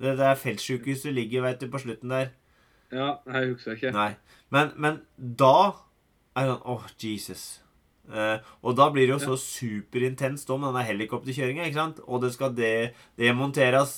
[0.00, 2.32] Det, der er feltsykehuset ligger, vet du, på slutten der.
[2.92, 3.92] Ja, jeg husker ikke.
[3.96, 4.12] Nei.
[4.54, 5.54] Men, men da
[6.36, 7.44] er det sånn Åh, Jesus.
[8.12, 11.88] Eh, og da blir det jo så superintenst om denne helikopterkjøringa?
[12.06, 12.72] Og det skal de,
[13.18, 13.96] demonteres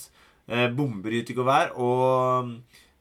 [0.48, 2.54] eh, bomber ute i gevær, og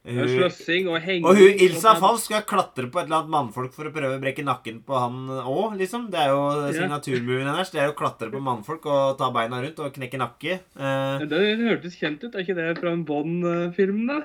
[0.07, 1.25] Slåssing og henging.
[1.27, 4.21] og hun Ilsa og- skal klatre på et eller annet mannfolk for å prøve å
[4.21, 6.09] brekke nakken på han òg, liksom.
[6.09, 7.71] Det er jo signaturmovien hennes.
[7.71, 10.59] Det er å klatre på mannfolk og ta beina rundt og knekke nakke.
[10.79, 12.33] Uh, Det hørtes kjent ut.
[12.35, 14.21] Er ikke det fra en Bond-film, da?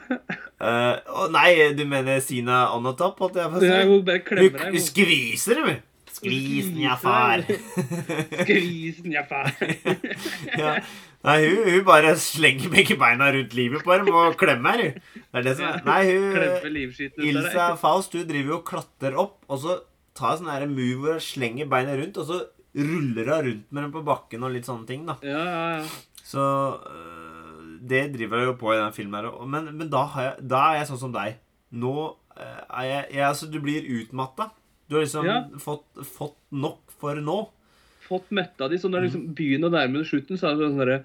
[0.62, 3.72] uh, nei, du mener Sina on the top, holdt jeg på å si?
[3.90, 4.72] jo bare Hun klemmer deg.
[4.76, 5.80] hun skviser hun.
[6.12, 7.40] Skvisen, ja, far.
[8.44, 9.48] Skvisen, ja, far.
[10.58, 10.76] ja.
[11.22, 14.96] Nei, hun, hun bare slenger begge beina rundt livet på dem og klemmer, hun.
[15.22, 17.68] Det er det som er Nei, hun Ilsa.
[17.78, 19.76] Faust hun driver jo og klatrer opp, og så
[20.18, 22.40] tar sånn her move hvor hun slenger beina rundt, og så
[22.74, 25.18] ruller hun rundt med dem på bakken og litt sånne ting, da.
[25.26, 25.86] Ja, ja, ja.
[26.22, 29.46] Så øh, Det driver jeg jo på i den filmen her.
[29.46, 31.40] Men, men da, har jeg, da er jeg sånn som deg.
[31.82, 31.94] Nå
[32.38, 34.50] øh, er jeg, jeg Altså, du blir utmatta.
[34.88, 37.38] Du har liksom fått, fått nok for nå.
[38.02, 41.02] Fått metta de, så når liksom byen og nærmere slutten, så er det sånn derre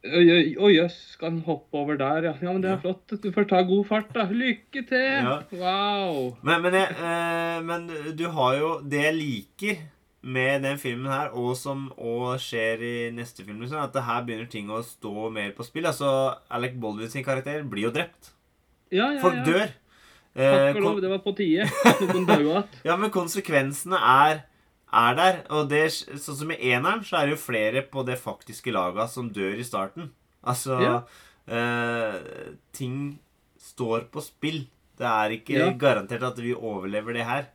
[0.00, 2.34] oi, jøss, skal han hoppe over der, ja?
[2.40, 3.12] Ja, men det er flott.
[3.20, 4.24] Du får ta god fart, da.
[4.32, 5.26] Lykke til!
[5.26, 5.34] Ja.
[5.52, 6.38] Wow!
[6.40, 9.82] Men, men, jeg, eh, men du har jo Det jeg liker
[10.20, 14.24] med den filmen her, og som òg skjer i neste film, liksom, at det her
[14.26, 15.88] begynner ting å stå mer på spill.
[15.88, 16.10] Altså,
[16.52, 18.34] Alec Baldwin sin karakter blir jo drept.
[18.92, 19.70] Ja, ja, Folk dør.
[20.36, 21.64] Eh, Takk og lov, det var på tide.
[22.88, 24.44] ja, men konsekvensene er,
[24.92, 25.40] er der.
[25.50, 29.10] Og det, sånn som i eneren, så er det jo flere på det faktiske laget
[29.12, 30.10] som dør i starten.
[30.44, 30.96] Altså Ja.
[31.48, 32.18] eh,
[32.72, 33.18] Ting
[33.58, 34.66] står på spill.
[34.98, 35.70] Det er ikke Ja.
[35.72, 37.46] garantert at vi overlever det her.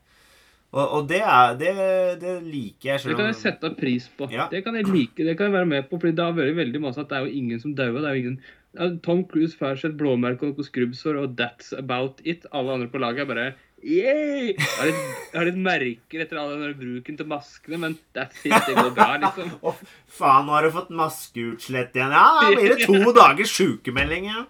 [0.74, 1.72] Og, og det, er, det,
[2.20, 3.00] det liker jeg.
[3.06, 4.28] Det kan jeg sette pris på.
[4.32, 4.48] Ja.
[4.52, 6.00] Det kan jeg like, det kan jeg være med på.
[6.00, 8.02] fordi det har vært veldig masse at det er jo ingen som dauer.
[8.02, 11.72] Det er jo ingen Tom Cruise får seg et blåmerke og noe skrubbsår, og that's
[11.78, 12.46] about it.
[12.52, 13.46] Alle andre på laget er bare
[13.84, 15.04] Jeg har litt,
[15.36, 18.56] har litt merker etter all den bruken til maskene, men that's it.
[18.66, 19.52] Det går bra, liksom.
[19.68, 19.74] Å,
[20.18, 22.16] faen, nå har du fått maskeutslett igjen.
[22.16, 24.46] Ja, da blir det to dagers sykemelding, ja.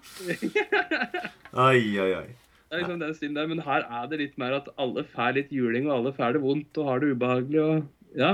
[1.66, 2.26] Oi, oi, oi.
[2.66, 5.36] Det er liksom den stilen der, Men her er det litt mer at alle får
[5.40, 7.62] litt juling, og alle får det vondt og har det ubehagelig.
[7.66, 8.32] og ja,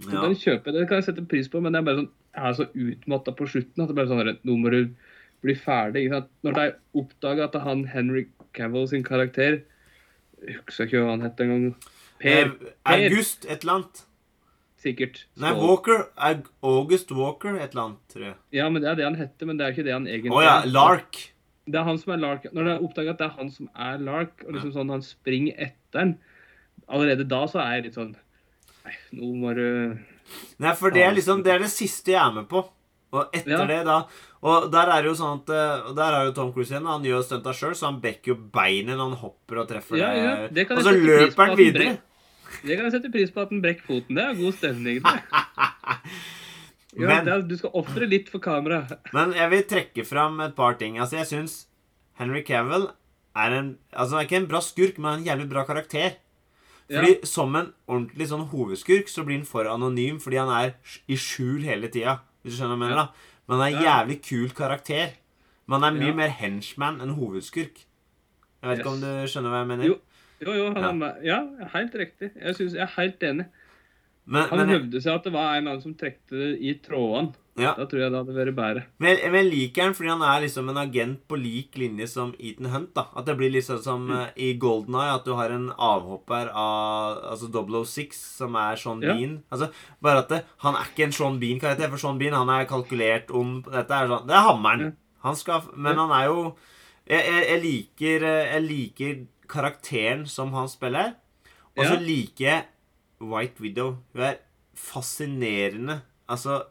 [0.00, 0.20] Så Ja.
[0.20, 2.48] kjøper jeg kjøpe det, kan jeg sette pris på, men jeg er bare sånn, jeg
[2.50, 4.80] er så utmatta på slutten at det bare sånn nå må du
[5.44, 6.06] bli ferdig.
[6.44, 6.66] Når de
[6.98, 8.26] oppdager at han Henry
[8.56, 9.60] Cavill sin karakter
[10.46, 11.68] Jeg husker ikke hva han het engang.
[12.20, 12.74] Per, per.
[12.94, 14.02] August et eller annet.
[14.84, 15.22] sikkert.
[15.40, 16.02] Nei, Walker.
[16.62, 18.34] August Walker et eller annet, tror jeg.
[18.52, 20.42] Ja, men det er det han heter, men det er ikke det han egentlig Å
[20.44, 20.68] ja, er.
[20.74, 21.20] Lark.
[21.64, 22.44] Det er han som er Lark.
[22.52, 25.56] Når de oppdager at det er han som er Lark, og liksom sånn han springer
[25.70, 26.14] etter han
[26.92, 28.10] Allerede da så er jeg litt sånn
[28.84, 29.64] Nei, nå må du
[30.60, 32.60] Nei, for det er liksom Det er det siste jeg er med på.
[33.14, 33.64] Og etter Ja.
[33.70, 34.02] det, da
[34.44, 36.84] Og der er jo sånn at eh, Der er jo Tom Cruise igjen.
[36.90, 40.10] Han gjør stunta sjøl, så han bekker jo beinet når han hopper og treffer Ja,
[40.12, 40.66] ja, det.
[40.70, 41.94] Og så løper han videre.
[42.64, 44.18] Det kan jeg sette pris på at han brekker foten.
[44.18, 45.00] Det er god stemning.
[46.94, 48.84] Ja, Men- er, du skal ofre litt for kamera.
[49.12, 50.98] Men jeg vil trekke fram et par ting.
[51.02, 51.54] Altså, jeg syns
[52.20, 52.84] Henry Cavill
[53.34, 56.14] er en Altså, han er ikke en bra skurk, men en jævlig bra karakter.
[56.86, 60.74] Fordi Som en ordentlig sånn hovedskurk så blir han for anonym fordi han er
[61.08, 62.20] i skjul hele tida.
[62.44, 63.32] Hvis du skjønner hva jeg mener, da.
[63.48, 65.14] Men han er en jævlig kul karakter.
[65.66, 66.14] Men han er mye Ja.
[66.14, 67.84] mer henchman enn hovedskurk.
[68.62, 69.84] Jeg vet ikke om du skjønner hva jeg mener?
[69.86, 69.98] Jo,
[70.44, 71.38] Jo, jo, han er, ja,
[71.72, 72.30] helt riktig.
[72.36, 73.46] Jeg, synes, jeg er helt enig.
[74.26, 76.74] Men, Han men, hevde seg at det var en eller annen som trekte det i
[76.84, 77.32] trådene.
[77.56, 77.72] Ja.
[77.78, 78.80] Da tror jeg det hadde vært bedre.
[78.98, 82.66] men, men liker han fordi han er liksom en agent på lik linje som Ethan
[82.72, 82.94] Hunt.
[82.94, 84.16] da At det blir sånn som Mm.
[84.20, 89.00] eh, i Golden Eye, at du har en avhopper av altså 006 som er Sean
[89.02, 89.14] Ja.
[89.14, 89.42] Bean.
[89.52, 89.70] Altså,
[90.02, 93.30] bare at det, Han er ikke en Sean Bean-karakter, for Sean Bean han er kalkulert
[93.30, 94.96] om Dette er sånn Det er hammeren.
[95.22, 96.56] Han skal Men han er jo
[97.06, 101.14] Jeg, jeg, jeg liker eh, Jeg liker karakteren som han spiller.
[101.76, 102.00] Og så Ja.
[102.00, 102.64] liker jeg
[103.20, 103.98] White Widow.
[104.14, 104.38] Hun er
[104.74, 106.02] fascinerende.
[106.28, 106.62] Altså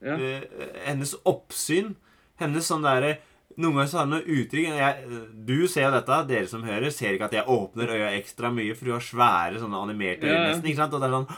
[0.00, 0.14] Ja.
[0.16, 0.46] eh,
[0.86, 1.94] hennes oppsyn.
[2.40, 3.18] Hennes sånn derre
[3.60, 6.92] Noen ganger så har hun noe uttrykk jeg, Du ser jo dette, dere som hører,
[6.94, 10.36] ser ikke at jeg åpner øya ekstra mye, for hun har svære sånne animerte øyne
[10.38, 10.68] Ja, nesten.
[10.70, 10.94] ikke sant?
[10.94, 11.30] Og det er sånn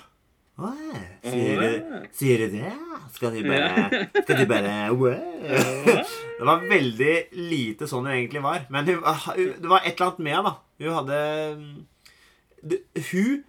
[1.24, 2.72] sier, du, sier du det?
[3.16, 5.14] Skal de bare Skal de bare wow.
[6.38, 7.14] Det var veldig
[7.48, 8.66] lite sånn hun egentlig var.
[8.70, 10.84] Men hun, ah, det var et eller annet med henne, da.
[10.84, 11.18] Hun hadde
[11.56, 11.80] mm,
[12.70, 12.78] det,
[13.10, 13.42] Hun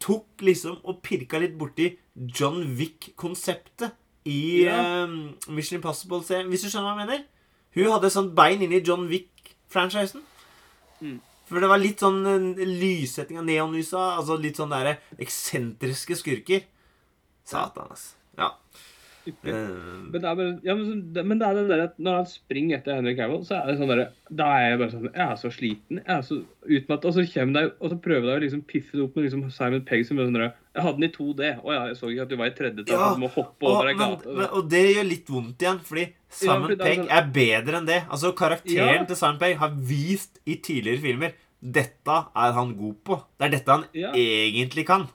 [0.00, 3.96] tok liksom og pirka litt borti John Wick-konseptet
[4.28, 5.04] i Ja.
[5.04, 6.48] uh, Mission Impossible-serien.
[6.48, 7.24] Hvis du skjønner hva jeg mener?
[7.74, 10.22] Hun hadde sånn bein inni John Wick-franchisen.
[11.00, 11.20] Mm.
[11.46, 14.16] For det var litt sånn eh, lyssetting av neonlysa.
[14.18, 16.66] Altså litt sånn derre eksentriske skurker.
[17.44, 18.14] Satan, altså.
[18.38, 18.52] Ja.
[19.26, 22.26] Eh, Men det bare, ja, men, det- men det er det der at når han
[22.26, 25.26] springer etter Henry Cavill, så er det sånn der, Da er jeg bare sånn Jeg
[25.30, 25.96] er så sliten.
[26.06, 28.92] Jeg er så utmatt, Og så kommer det, og så prøver de å liksom piffe
[28.92, 31.60] det opp med liksom Simon Pegg som er sånn der, Jeg hadde den i 2D.
[31.62, 32.84] Å ja, jeg så ikke at du var i tredje.
[32.88, 34.50] Ja, Ja, du må hoppe og, over ei gate.
[34.52, 37.86] og det gjør litt vondt igjen, fordi Simon fordi er Pegg sånn- er bedre enn
[37.86, 38.02] det.
[38.08, 39.04] Altså, Karakteren Ja.
[39.04, 43.22] til Simon Pegg har vist i tidligere filmer dette er han god på.
[43.38, 44.12] Det er dette han Ja.
[44.12, 45.08] egentlig kan.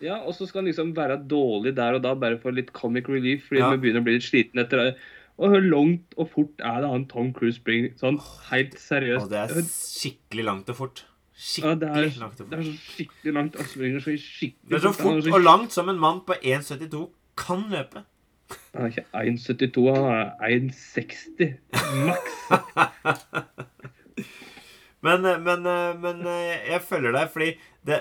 [0.00, 3.08] Ja, og så skal han liksom være dårlig der og da, bare for litt comic
[3.10, 3.70] relief, fordi Ja.
[3.72, 4.96] vi begynner å bli litt sliten etter det.
[5.38, 7.92] Og hvor langt og fort er det han Tom Cruise springer?
[7.98, 8.18] Sånn
[8.50, 9.24] helt seriøst.
[9.26, 11.04] Og det er skikkelig langt og fort.
[11.04, 13.56] ja, Skikkelig det er, langt og det er så skikkelig langt.
[13.56, 16.34] Han springer så skikkelig Det er så er fort og langt som en mann på
[16.42, 18.02] 1,72 kan løpe.
[18.74, 21.58] Han er ikke 1,72, han er 1,60
[22.06, 22.32] maks.
[25.00, 27.52] Men, eh, men, eh, men eh, jeg følger deg, fordi
[27.86, 27.98] det,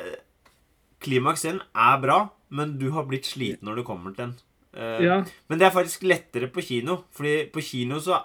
[1.04, 4.38] klimaksen er bra, men du har blitt sliten når du kommer til den.
[4.78, 5.18] Uh, Ja,
[5.50, 8.22] Men det er faktisk lettere på kino, fordi på kino så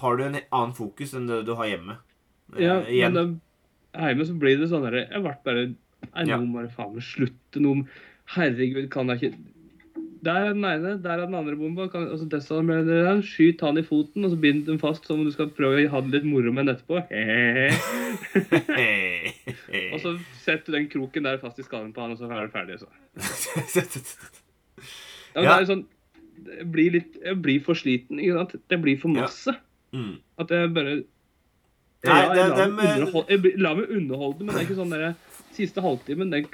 [0.00, 1.98] har du en annen fokus enn det du har hjemme.
[2.54, 3.12] Uh, ja igjen.
[3.12, 3.16] men
[3.94, 5.62] da, hjemme så blir det sånn derre Jeg ble bare
[6.04, 7.62] Nei, nå må bare faen meg slutte.
[7.64, 7.86] Nå
[8.34, 9.53] Herregud, kan jeg ikke
[10.24, 11.86] Der er den ene, der er den andre bomba.
[11.92, 15.32] Kan, altså der, Skyt han i foten, og så bind den fast som om du
[15.34, 16.96] skal prøve å ha det litt moro med den etterpå.
[19.94, 20.10] og så
[20.44, 22.78] setter du den kroken der fast i skallen på han, og så er du ferdig.
[22.82, 22.88] Så.
[25.34, 25.50] Ja, men Ja.
[25.58, 25.84] Det er sånn
[26.44, 28.18] Det blir litt Jeg blir for sliten.
[28.22, 28.52] Ikke sant?
[28.70, 29.20] Det blir for Ja.
[29.24, 29.52] masse.
[29.94, 30.14] mm.
[30.38, 30.94] At jeg bare
[32.04, 34.64] Nei, ja, det- jeg, det meg med- underhold- jeg la meg underholde, men det er
[34.68, 35.14] ikke sånn der
[35.54, 36.44] Siste halvtimen den,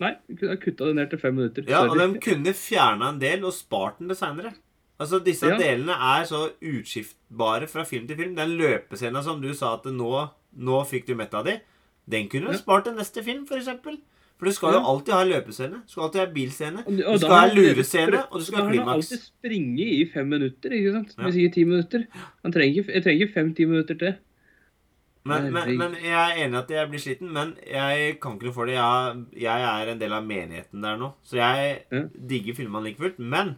[0.00, 1.64] Nei, de kunne kutta det ned til fem minutter.
[1.70, 4.54] Ja, og de kunne fjerna en del og spart den det seinere.
[5.00, 5.56] Altså, disse Ja.
[5.58, 8.34] delene er så utskiftbare fra film til film.
[8.36, 11.56] Den løpescena som du sa at nå, nå fikk du metta di,
[12.08, 12.58] den kunne du Ja.
[12.58, 13.98] spart til neste film, for eksempel.
[14.36, 15.82] For du skal jo alltid ha løpescene.
[15.86, 16.84] Du skal alltid ha bilscene.
[16.84, 19.12] Du skal ha lurescene, og du skal da ha har han klimaks.
[19.12, 21.14] alltid springe i fem minutter, ikke sant?
[21.18, 21.24] Ja.
[21.24, 22.06] Vi sier ti minutter.
[22.42, 24.16] Han trenger jeg trenger fem-ti minutter til.
[25.24, 28.50] Men, men, men jeg er enig i at jeg blir sliten, men jeg kan ikke
[28.50, 28.74] noe for det.
[28.76, 32.10] Jeg, jeg er en del av menigheten der nå, så jeg mm.
[32.28, 33.22] digger filmene like fullt.
[33.22, 33.54] Men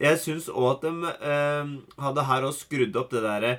[0.00, 1.72] jeg syns òg at de eh,
[2.04, 3.58] hadde her òg skrudd opp det derre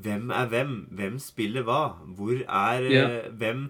[0.00, 0.74] Hvem er hvem?
[0.96, 1.80] Hvem spiller hva?
[2.16, 3.14] Hvor er yeah.
[3.36, 3.66] Hvem,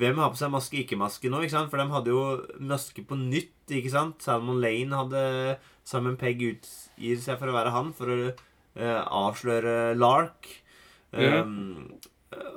[0.00, 1.40] hvem har på seg maske, ikke maske nå?
[1.40, 1.70] ikke sant?
[1.72, 2.22] For de hadde jo
[2.68, 4.18] maske på nytt, ikke sant?
[4.20, 5.22] Salmon Lane hadde
[5.86, 10.50] Simon Pegg utgir seg for å være han, for å uh, avsløre Lark.
[11.16, 11.88] Um,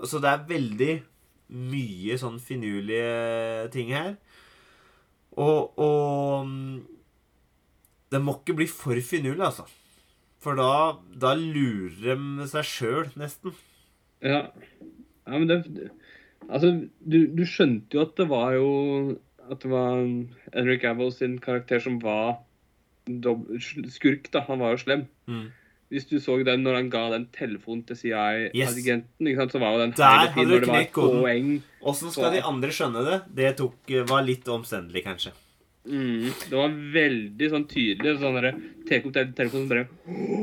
[0.05, 0.93] så det er veldig
[1.53, 4.15] mye sånn finurlige ting her.
[5.33, 6.81] Og, og mm,
[8.13, 9.65] Det må ikke bli for finurlig, altså.
[10.43, 13.55] For da, da lurer de seg sjøl, nesten.
[14.21, 14.45] Ja.
[15.25, 15.91] ja men det
[16.43, 18.69] Altså, du, du skjønte jo at det var jo
[19.47, 20.01] At det var
[20.51, 22.41] Henry Cavill sin karakter som var
[23.91, 24.43] skurk, da.
[24.47, 25.01] Han var jo slem.
[25.27, 25.47] Mm.
[25.93, 29.51] Hvis du så den når han ga den telefonen til CIA-agenten, yes.
[29.53, 31.59] så var jo den Der hadde du knekt koden.
[31.85, 33.19] Åssen skal de andre skjønne det?
[33.37, 33.75] Det tok,
[34.09, 35.35] var litt omstendelig, kanskje.
[35.83, 38.15] Mm, det var veldig sånn tydelig.
[38.21, 38.53] Sånn derre
[38.87, 39.83] Tek opp den telefonen og bare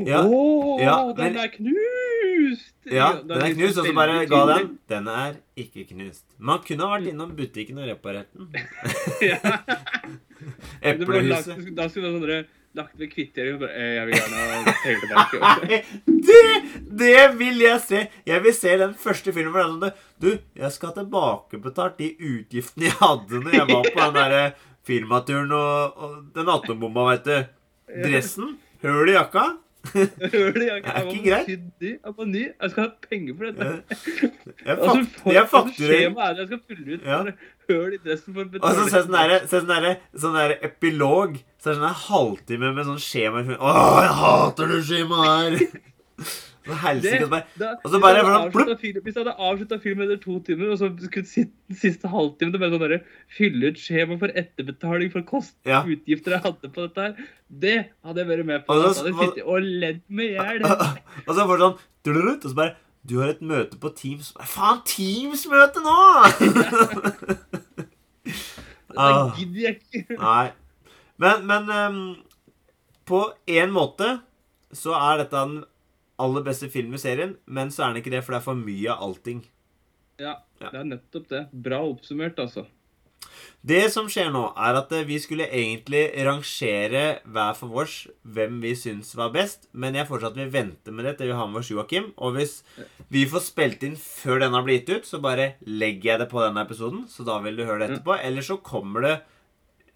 [0.05, 0.41] Ja, Å,
[0.81, 2.71] ja, den er knust!
[2.85, 4.71] Ja, den er knust, og så bare ga den.
[4.89, 6.23] Den er ikke knust.
[6.37, 8.53] Man kunne ha vært innom butikken og reparert den.
[10.93, 11.69] Eplehuset.
[11.77, 15.79] da skulle det sånn lagt ved kvittering eh, Jeg vil gjerne ha penger tilbake.
[16.27, 16.43] Det,
[17.01, 18.01] det vil jeg se!
[18.29, 19.51] Jeg vil se den første filmen.
[19.51, 20.29] hvor det er sånn, Du,
[20.61, 24.53] jeg skal ha tilbakebetalt de utgiftene jeg hadde når jeg var på den der
[24.87, 27.35] firmaturen og, og den atombomba, veit du.
[28.05, 28.55] Dressen,
[28.85, 29.43] høl i jakka.
[29.91, 30.61] Hører du?
[30.61, 30.91] jakka.
[30.93, 31.47] Det er ikke greit.
[31.81, 32.41] Jeg var ny.
[32.61, 33.69] Jeg skal ha penger for dette.
[34.21, 34.31] Jeg,
[34.61, 35.61] Altså, fakt, jeg altså,
[36.21, 37.07] er det jeg skal fylle ut.
[37.09, 37.21] Ja.
[37.71, 38.89] Høl i dressen for å Og så betale.
[38.91, 41.39] se sånn derre sånn derre- sånn derre epilog.
[41.61, 43.43] Så det er sånn en halvtime med sånn skjema.
[43.53, 43.71] Å,
[44.01, 45.89] jeg hater det skjemaet her!
[46.61, 47.45] Så helsike, bare
[47.83, 50.89] Og så bare hvordan- film- Hvis jeg hadde avslutta filmen etter to timer, og så
[51.01, 52.99] skulle siste, siste halvtimen med sånn derre
[53.37, 55.81] fylle ut skjema for etterbetaling for kost, Ja.
[55.83, 57.15] utgifter jeg hadde på dette her,
[57.49, 58.73] det hadde jeg vært med på.
[58.73, 60.61] Og så- hadde sittet og ledd meg i hjel.
[61.27, 61.77] Og så får du sånn
[62.45, 62.75] Og så bare
[63.07, 64.31] Du har et møte på Teams.
[64.45, 65.97] Faen, Teams-møte nå!
[68.97, 69.29] Ah.
[69.31, 70.17] Det gidder jeg ikke.
[70.19, 70.51] Nei.
[71.21, 72.01] Men, men um,
[73.07, 74.15] på én måte
[74.73, 75.61] så er dette den
[76.21, 78.59] aller beste filmen i serien, men så er den ikke det, for det er for
[78.59, 79.41] mye av allting.
[80.21, 80.69] Ja, Ja.
[80.69, 81.39] det er nettopp det.
[81.65, 82.67] Bra oppsummert, altså.
[83.65, 88.59] Det som skjer nå, er at eh, vi skulle egentlig rangere hver for vårs hvem
[88.63, 91.49] vi syns var best, men jeg foreslår at vi venter med det til vi har
[91.49, 92.11] med oss Joakim.
[92.21, 92.59] Og hvis
[93.13, 96.41] vi får spilt inn før den har blitt ut, så bare legger jeg det på
[96.43, 97.05] denne episoden.
[97.09, 98.17] Så da vil du høre det etterpå.
[98.21, 99.15] Eller så kommer det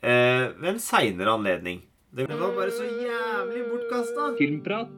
[0.06, 1.82] eh, ved en seinere anledning.
[2.16, 4.32] Det var bare så jævlig bortkasta.
[4.38, 4.94] Filmprat.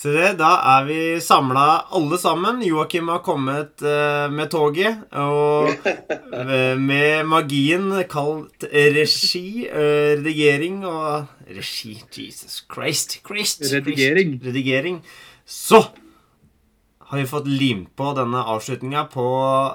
[0.00, 1.64] Se det, da er vi samla
[1.96, 2.62] alle sammen.
[2.64, 5.02] Joakim har kommet eh, med toget.
[5.12, 5.68] Og
[6.40, 13.18] eh, med magien kalt regi, eh, redigering og Regi, Jesus Christ.
[13.26, 14.38] Christ Redigering.
[14.38, 15.02] Christ, redigering.
[15.44, 15.82] Så
[17.10, 19.26] har vi fått limt på denne avslutninga på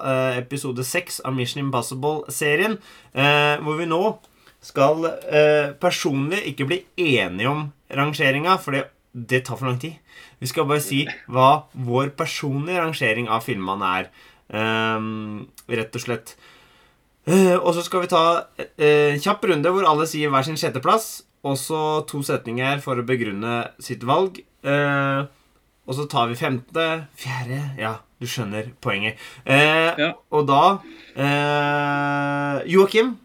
[0.08, 2.78] eh, episode seks av Mission Impossible-serien.
[3.12, 4.02] Eh, hvor vi nå
[4.64, 10.00] skal eh, personlig ikke bli enige om rangeringa, for det, det tar for lang tid.
[10.40, 14.10] Vi skal bare si hva vår personlige rangering av filmene er.
[14.56, 16.36] Ehm, rett og slett.
[17.26, 18.26] Eh, og så skal vi ta
[18.62, 21.24] eh, en kjapp runde hvor alle sier hver sin sjetteplass.
[21.46, 24.40] Og så to setninger for å begrunne sitt valg.
[24.66, 25.26] Eh,
[25.88, 29.18] og så tar vi femte, fjerde Ja, du skjønner poenget.
[29.46, 30.14] Eh, Ja.
[30.32, 30.80] Og da
[31.16, 33.18] eh, Joakim,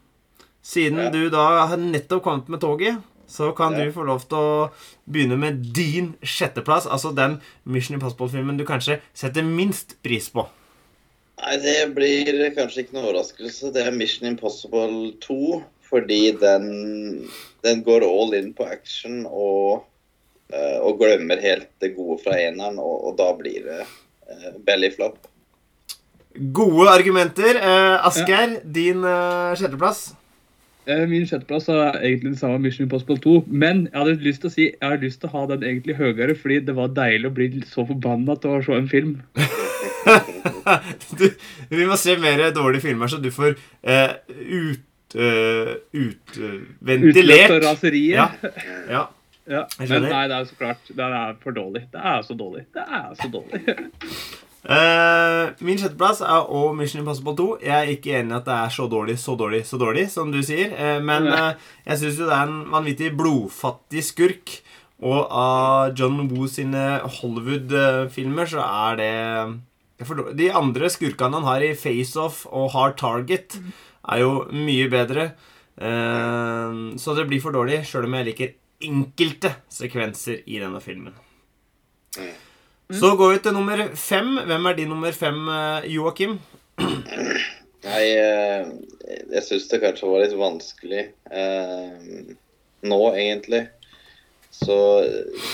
[0.62, 1.10] siden Ja.
[1.10, 3.84] du da har nettopp kommet med toget, så kan Ja.
[3.84, 4.70] du få lov til å
[5.10, 6.86] begynne med din sjetteplass.
[6.86, 10.46] Altså den Mission Impossible-filmen du kanskje setter minst pris på.
[11.40, 13.72] Nei, det blir kanskje ikke noe overraskelse.
[13.72, 15.64] Det er Mission Impossible 2.
[15.90, 17.28] Fordi den,
[17.64, 19.82] den går all in på action og,
[20.82, 22.78] og glemmer helt det gode fra eneren.
[22.82, 25.18] Og, og da blir det uh, belly flop.
[26.54, 27.58] Gode argumenter.
[27.58, 30.12] Eh, Asgeir, din eh, sjetteplass.
[30.86, 33.34] Eh, Min sjetteplass er egentlig den samme Mission Impossible 2.
[33.50, 35.98] Men jeg hadde lyst til å si jeg har lyst til å ha den egentlig
[35.98, 39.16] høyere, fordi det var deilig å bli så forbanna til å se en film.
[41.18, 41.26] du,
[41.74, 46.84] vi må se mer dårlige filmer, så du får eh, ut, uh, ut eh, Utløst
[46.92, 47.56] ventilert.
[47.58, 48.16] av raseriet.
[48.16, 48.54] Ja.
[48.90, 49.08] Ja.
[49.50, 50.86] Ja, Men nei, det er så klart.
[50.86, 51.88] Det er for dårlig.
[51.90, 52.68] Det er så dårlig.
[52.74, 53.60] Det er så dårlig.
[54.62, 57.46] uh, min sjetteplass er òg Mission Impossible 2.
[57.66, 60.30] Jeg er ikke enig i at det er så dårlig, så dårlig, så dårlig, som
[60.30, 60.70] du sier.
[60.78, 61.48] Uh, men eh,
[61.88, 64.54] jeg syns jo det er en vanvittig blodfattig skurk.
[65.00, 69.12] Og av John Woo sine Hollywood-filmer så er det.
[70.38, 73.58] De andre skurkene han har i Face Off og Hard Target,
[74.12, 75.30] er jo mye bedre.
[77.00, 81.16] Så det blir for dårlig, sjøl om jeg liker enkelte sekvenser i denne filmen.
[82.90, 84.32] Så går vi til nummer fem.
[84.50, 86.38] Hvem er din nummer fem, eh, Joakim?
[86.80, 88.70] Nei, eh,
[89.30, 92.32] jeg syns det kanskje var litt vanskelig eh,
[92.82, 93.62] nå, egentlig.
[94.50, 95.52] Så eh,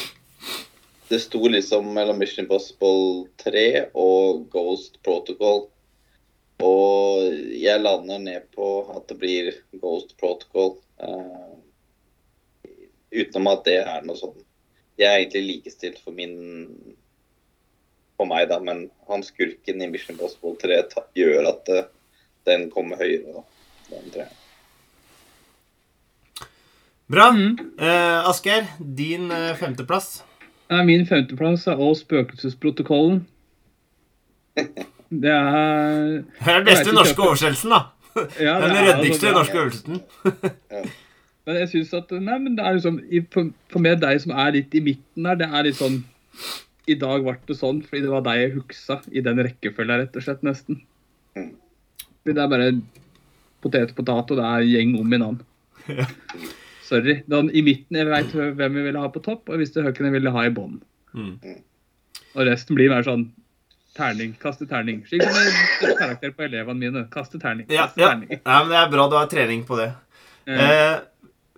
[1.11, 5.67] det sto liksom mellom Mission Impossible 3 og Ghost Protocol.
[6.65, 10.79] Og jeg lander ned på at det blir Ghost Protocol.
[11.05, 11.56] Eh,
[13.17, 14.37] utenom at det er noe sånn
[14.97, 16.37] Jeg er egentlig likestilt for min
[18.17, 21.83] for meg, da, men han skurken i Mission Impossible 3 ta, gjør at det,
[22.49, 23.29] den kommer høyere.
[23.35, 23.43] da.
[23.91, 24.25] Den tre.
[27.13, 27.29] Bra.
[27.37, 27.59] Mm.
[27.77, 30.25] Eh, Asgeir, din eh, femteplass.
[30.73, 33.27] Ja, Min femteplass er også Spøkelsesprotokollen.
[35.07, 37.83] Det er Det er den beste norske oversettelsen, da.
[38.43, 40.01] ja, Den ryddigste altså norske oversettelsen.
[41.47, 42.99] Men jeg synes at Nei, men det er liksom
[43.33, 46.01] For, for meg, deg som er litt i midten her, det er litt sånn
[46.91, 50.19] I dag ble det sånn fordi det var deg jeg huksa i den rekkefølga, rett
[50.19, 50.83] og slett, nesten.
[52.27, 52.69] Det er bare
[53.63, 55.41] potet og potet, og det er gjeng om i navn.
[55.91, 56.07] Ja.
[56.87, 57.17] Sorry.
[57.27, 60.07] Den, I midten jeg vet hvem jeg ville ha på topp, og jeg visste hvem
[60.09, 60.79] jeg ville ha i bånn.
[61.17, 61.59] Mm.
[62.37, 63.27] Og resten blir mer sånn
[63.97, 65.03] terning, kaste terning.
[65.09, 67.05] Slik som en karakter på elevene mine.
[67.13, 67.67] Kaste terning.
[67.71, 68.13] Kaste ja.
[68.13, 68.31] terning.
[68.37, 69.91] Nei, men Det er bra du har trening på det.
[70.47, 70.67] Ja.
[70.67, 70.97] Eh,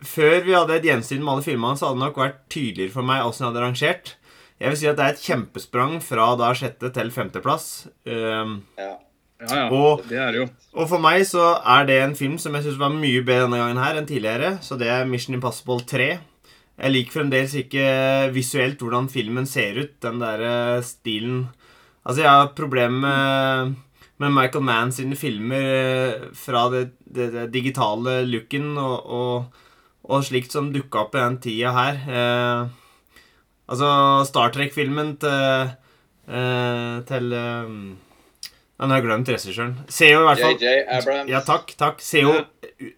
[0.07, 3.09] før vi hadde et gjensyn med alle filmene, så hadde det nok vært tydeligere for
[3.09, 4.15] meg åssen jeg hadde rangert.
[4.59, 7.69] Jeg vil si at det er et kjempesprang fra da sjette til femteplass.
[8.07, 8.97] Um, Ja.
[9.41, 9.67] ja, ja.
[9.71, 10.49] og, Det er det jo.
[10.75, 13.61] og for meg så er det en film som jeg syns var mye bedre denne
[13.63, 14.57] gangen her enn tidligere.
[14.63, 16.19] Så det er Mission Impossible 3.
[16.79, 17.87] Jeg liker fremdeles ikke
[18.35, 19.95] visuelt hvordan filmen ser ut.
[20.03, 21.49] Den derre stilen
[22.09, 23.75] Altså, jeg har problemer med,
[24.17, 29.59] med Michael Mann sine filmer eh, fra det, det, det digitale looken og, og,
[30.09, 32.03] og slikt som dukka opp i den tida her.
[32.09, 33.23] Eh,
[33.69, 33.89] altså,
[34.29, 35.73] Star Trek-filmen til,
[36.29, 37.73] eh, til eh,
[38.79, 39.73] Nå har jeg glemt regissøren.
[39.91, 41.31] Ser jo i hvert fall JJ Abrams.
[41.33, 41.73] ja, takk.
[41.75, 42.03] takk.
[42.05, 42.35] Ser jo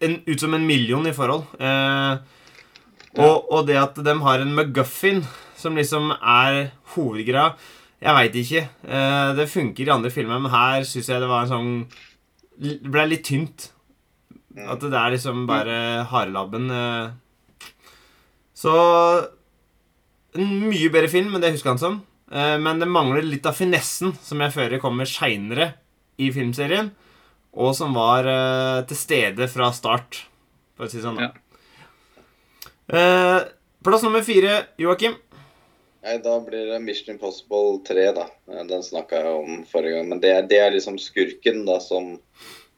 [0.05, 1.47] en, ut som en million i forhold.
[1.57, 2.19] Eh,
[3.17, 5.23] og, og det at de har en McGuffin
[5.57, 7.55] som liksom er hovedgreia
[8.01, 8.61] Jeg veit ikke.
[8.85, 11.73] Eh, det funker i andre filmer, men her syns jeg det var en sånn
[12.61, 13.71] Det ble litt tynt.
[14.57, 15.75] At det er liksom bare
[16.11, 16.65] harelabben.
[16.71, 17.69] Eh.
[18.57, 18.73] Så
[20.35, 21.95] En mye bedre film enn det jeg husker han som.
[22.31, 25.73] Eh, men det mangler litt av finessen, som jeg føler kommer seinere
[26.21, 26.91] i filmserien.
[27.51, 30.21] Og som var eh, til stede fra start,
[30.77, 31.19] for å si det sånn.
[31.19, 31.33] da.
[32.91, 33.39] Eh,
[33.83, 35.17] plass nummer fire, Joakim.
[36.01, 38.23] Nei, da blir det Mission Impossible 3, da.
[38.71, 40.07] Den snakka jeg om forrige gang.
[40.09, 42.15] Men det, er- det er liksom skurken da som,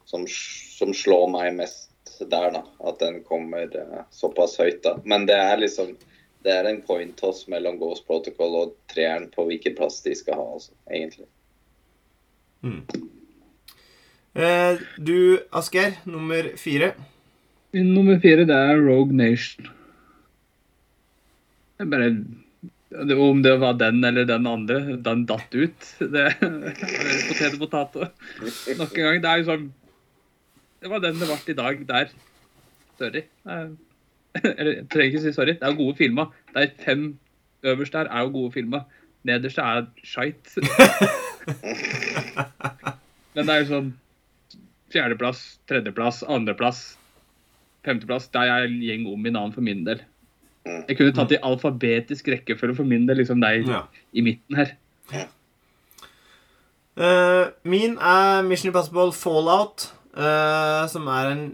[0.04, 1.90] som, som slår meg mest
[2.20, 2.62] der, da.
[2.86, 4.96] At den kommer uh, såpass høyt, da.
[5.04, 5.96] Men det er liksom
[6.44, 10.36] Det er en coin toss mellom Ghost Protocol og treeren på hvilken plass de skal
[10.36, 11.24] ha, altså, egentlig.
[14.34, 16.90] Eh, du, Asgeir, nummer fire.
[17.72, 19.70] Nummer fire, det er Rogue Nation.
[21.78, 25.80] Det er bare det- Om det var den eller den andre, den datt ut.
[25.98, 28.12] Det er potet og potet.
[28.78, 29.22] Nok en gang.
[29.22, 29.72] Det er jo sånn
[30.84, 32.10] Det var den det ble i dag der.
[33.00, 33.22] Sorry.
[33.48, 33.68] Eh,
[34.58, 35.54] Eller jeg trenger ikke si sorry.
[35.56, 36.26] Det er gode filmer.
[36.54, 37.06] Er fem
[37.64, 38.82] øverst der er jo gode filmer.
[39.24, 40.60] Nederst er shite.
[43.34, 43.88] Men det er jo sånn
[44.94, 46.82] fjerdeplass, tredjeplass, andreplass,
[47.86, 48.28] femteplass.
[48.34, 50.02] Der er en gjeng om i navn for min del.
[50.64, 53.86] Jeg kunne tatt i alfabetisk rekkefølge for min del, liksom deg Ja.
[54.12, 54.76] i midten her.
[56.94, 61.44] Uh, min er Mission Impossible Fallout, eh, som er en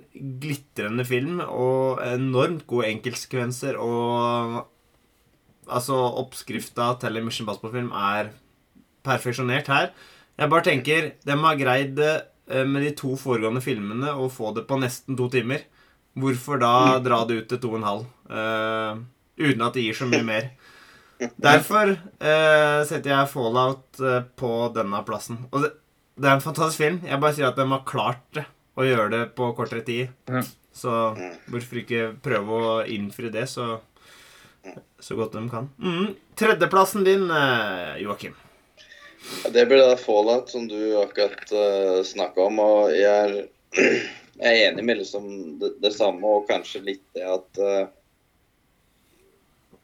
[0.42, 3.78] glitrende film og enormt gode enkeltsekvenser.
[3.80, 4.60] Og
[5.66, 8.32] altså, oppskrifta til en Mission Impossible-film er
[9.06, 9.92] perfeksjonert her.
[10.40, 12.14] Jeg bare tenker De har greid det
[12.52, 15.66] uh, med de to foregående filmene å få det på nesten to timer.
[16.20, 18.06] Hvorfor da dra det ut til to og en halv?
[18.30, 19.02] Uh,
[19.40, 20.50] uten at det gir så mye mer.
[21.20, 21.92] Derfor
[22.88, 23.98] setter jeg Fallout
[24.40, 25.42] på denne plassen.
[25.52, 25.70] Og det,
[26.20, 26.98] det er en fantastisk film.
[27.06, 28.42] Jeg bare sier at de har klart.
[28.78, 30.12] Å gjøre det på kortere tid.
[30.30, 30.44] Ja.
[30.72, 30.92] Så
[31.50, 33.80] hvorfor ikke prøve å innfri det så,
[35.02, 35.66] så godt de kan.
[35.82, 36.14] Mm.
[36.38, 38.36] Tredjeplassen din, eh, Joakim.
[39.52, 42.60] Det blir da Fallout, som du akkurat uh, snakka om.
[42.64, 43.34] Og jeg er,
[44.44, 45.26] jeg er enig med liksom
[45.60, 47.82] det, det samme, og kanskje litt det at uh,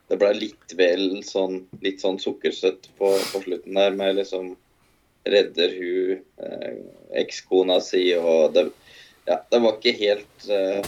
[0.07, 4.55] Det ble litt vel sånn litt sånn sukkersøtt på, på slutten der, med liksom
[5.27, 6.77] Redder hun eh,
[7.23, 8.69] ekskona si, og det
[9.27, 10.87] Ja, det var ikke helt eh,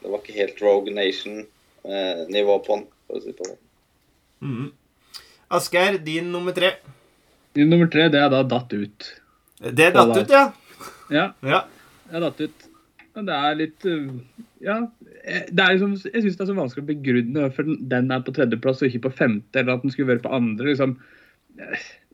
[0.00, 3.58] Det var ikke helt Rogue Nation-nivå på den, for å si det sånn.
[4.40, 4.68] Mm.
[5.58, 6.70] Asgeir, din nummer tre.
[7.58, 9.08] Din Nummer tre, det er da datt ut.
[9.60, 10.44] Det er datt ut, ja.
[11.10, 11.64] Ja, ja.
[12.08, 12.66] det er datt ut.
[13.16, 14.06] Men det er litt uh,
[14.62, 14.76] Ja.
[15.24, 18.12] eh, Det er liksom, jeg syns det er så vanskelig å begrunne hvorfor den, den
[18.14, 20.70] er på tredjeplass og ikke på femte, eller at den skulle være på andre.
[20.70, 20.94] liksom.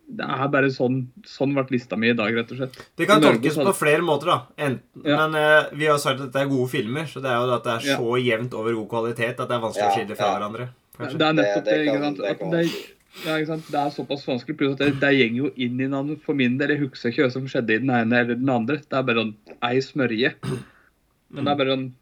[0.08, 2.76] Det er bare sånn sånn ble lista mi i dag, rett og slett.
[2.96, 4.36] Det kan Norge tolkes på flere måter, da.
[4.56, 5.16] Enten, Ja.
[5.26, 7.64] Men uh, vi har sagt at dette er gode filmer, så det er jo at
[7.64, 7.96] det er Ja.
[7.98, 10.36] så jevnt over god kvalitet at det er vanskelig å Ja, skille fra ja.
[10.38, 10.68] hverandre.
[10.96, 11.18] Kanskje.
[11.18, 12.20] Det er nettopp Det- ikke sant?
[12.20, 12.62] At det,
[13.26, 13.66] ja, ikke sant?
[13.70, 14.56] det er såpass vanskelig.
[14.56, 16.68] Pluss at det, det går jo inn i noen, for min del.
[16.76, 18.76] Jeg husker ikke hva som skjedde i den ene eller den andre.
[18.78, 20.34] Det er bare sånn ei smørje.
[21.34, 21.92] Men det er bare sånn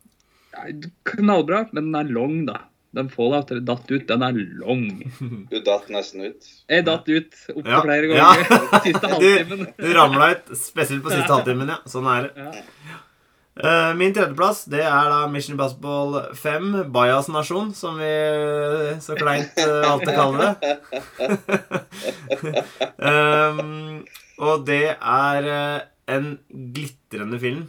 [1.05, 2.59] Knallbra, men den er lang, da.
[2.95, 4.07] Den Fallout datt ut.
[4.09, 4.85] Den er lang.
[5.51, 6.51] Du datt nesten ut.
[6.71, 7.81] Jeg datt ut opptil Ja.
[7.83, 8.29] flere Ja.
[8.35, 8.83] ganger.
[8.85, 9.67] Siste halvtimen.
[9.79, 11.81] Du ramla ut, spesielt på siste halvtimen, ja.
[11.91, 12.33] Sånn er det.
[12.45, 13.01] Ja.
[13.55, 18.09] Eh, min tredjeplass det er da Mission Impossible 5, Bajas nasjon, som vi
[19.05, 20.73] så kleint uh, alltid kaller det.
[22.99, 24.05] um,
[24.45, 25.81] og det er eh,
[26.11, 26.39] en
[26.75, 27.63] glitrende film,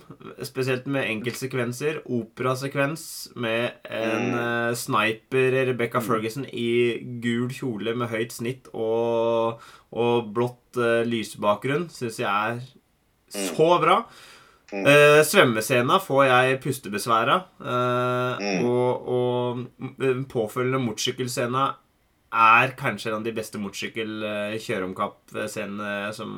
[0.43, 2.01] spesielt med enkeltsekvenser.
[2.11, 9.61] Operasekvens med en uh, sniper, Rebecca Ferguson, i gul kjole med høyt snitt og,
[9.95, 12.59] og blått uh, lysbakgrunn, syns jeg er
[13.31, 14.01] så bra.
[14.73, 17.41] Uh, svømmescena får jeg pustebesvær av.
[17.61, 18.67] Uh, Mm.
[18.67, 19.63] Og, og
[20.27, 21.69] påfølgende motorsykkelscena
[22.36, 26.29] er kanskje en av de beste motorsykkel-kjøre-om-kapp-scenene som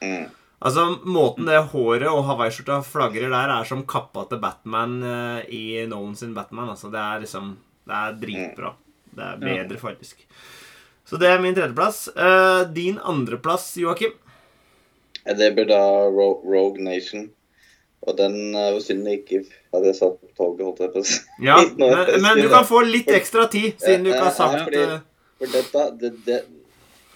[0.00, 0.30] Mm.
[0.58, 5.64] Altså, måten det håret og hawaiiskjorta flagrer der, er som kappa til Batman eh, i
[5.86, 6.72] Nolan sin Batman.
[6.74, 7.52] Altså, det er liksom
[7.86, 8.72] Det er dritbra.
[9.18, 10.26] Det er bedre, faktisk.
[11.08, 12.08] Så det er min tredjeplass.
[12.12, 14.12] Uh, din andreplass, Joakim?
[15.24, 15.80] Det blir da
[16.12, 17.30] Ro Rogue Nation.
[18.04, 19.40] Og den uh, jeg ikke
[19.72, 21.22] hadde satt på toget, holdt jeg på å si.
[21.46, 24.66] Ja, men, men du kan få litt ekstra tid, siden du ikke har sagt ja,
[24.68, 25.00] fordi-
[25.38, 26.38] For dette, det, det,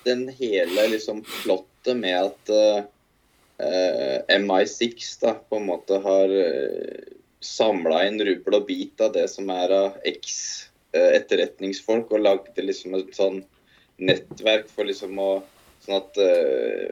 [0.06, 2.84] den hele liksom plottet med at eh,
[4.42, 9.50] MI6 da på en måte har uh, samla inn rubbel og bit av det som
[9.54, 13.44] er av eks-etterretningsfolk, og lagde liksom et sånn
[14.02, 15.32] nettverk for liksom å
[15.82, 16.90] Sånn at eh,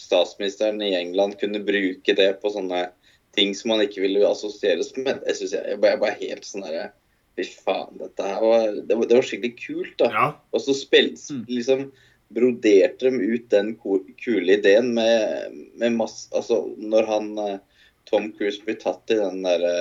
[0.00, 2.90] statsministeren i England kunne bruke det på sånne
[3.36, 5.22] ting som man ikke ville assosieres med.
[5.28, 6.90] Jeg synes jeg, jeg bare, jeg helt sånn derre
[7.38, 10.08] Fy faen, dette her var det, var det var skikkelig kult, da.
[10.12, 10.24] Ja.
[10.50, 11.44] Og så spilte Mm.
[11.48, 11.84] liksom
[12.34, 13.72] broderte de ut den
[14.22, 17.58] kule ideen med, med masse Altså, når han eh,
[18.10, 19.74] Tom Cruise blir tatt i den derre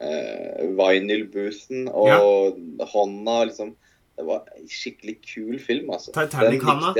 [0.00, 2.58] eh, vinyl-boothen, og
[2.92, 3.74] hånda liksom
[4.16, 6.12] Det var en skikkelig kul film, altså.
[6.12, 6.90] Titanic-hånda.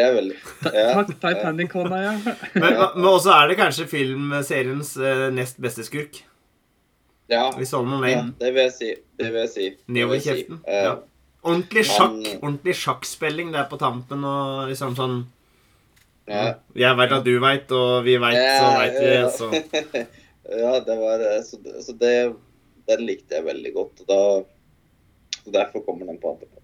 [0.72, 1.02] Ja.
[1.12, 2.12] Titanic-hånda, ja.
[2.54, 6.22] Men, men også er det kanskje filmseriens eh, nest beste skurk.
[7.32, 8.88] Ja, I Solomon ja, det vil jeg si.
[9.20, 9.66] Det vil jeg si.
[9.92, 10.58] Nedover kjeften.
[10.64, 10.72] si.
[10.72, 10.94] Eh, Ja.
[11.42, 12.18] Ordentlig sjakk.
[12.18, 15.22] Men, Ordentlig sjakkspilling der på tampen og liksom sånn
[16.30, 16.54] ja.
[16.78, 19.14] Jeg veit at du veit, og vi veit, så veit vi.
[19.34, 19.48] Så.
[20.62, 22.12] ja, det var Så, så det
[22.86, 24.04] Den likte jeg veldig godt.
[24.04, 24.20] Og da
[25.42, 26.58] så Derfor kommer den på andreplass.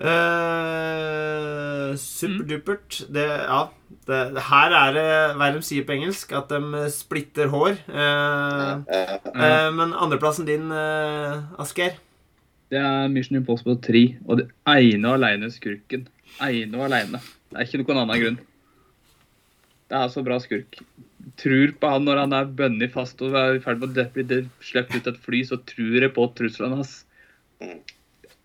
[0.00, 3.02] Uh, Superdupert.
[3.14, 3.60] Det, ja,
[4.08, 7.78] det, her er det hva de sier på engelsk, at de splitter hår.
[7.86, 11.98] Eh, Ja, eh, men andreplassen din, Asker?
[12.70, 14.04] Det er Mission Impossible 3.
[14.28, 16.06] Og det ene og alene skurken.
[16.46, 17.18] Ene og alene.
[17.50, 18.38] Det er ikke noen annen grunn.
[19.90, 20.78] Det er så bra skurk.
[21.40, 24.38] Tror på han når han er bønnig fast og er i ferd med å bli
[24.62, 26.92] sluppet ut et fly, så tror jeg på truslene hans.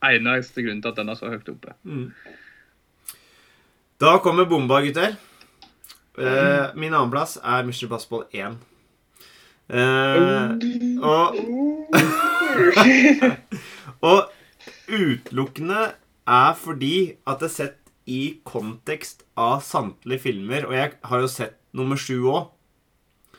[0.05, 1.69] Eneste grunnen til at den er så høyt oppe.
[1.86, 2.09] Mm.
[4.01, 5.11] Da kommer bomba, gutter.
[6.17, 8.57] Eh, min annenplass er Mission Impossible 1.
[9.69, 10.49] Eh,
[11.05, 11.26] og
[14.06, 14.30] Og
[14.91, 15.82] utelukkende
[16.28, 16.95] er fordi
[17.28, 21.97] at det er sett i kontekst av samtlige filmer, og jeg har jo sett nummer
[21.99, 22.51] sju òg,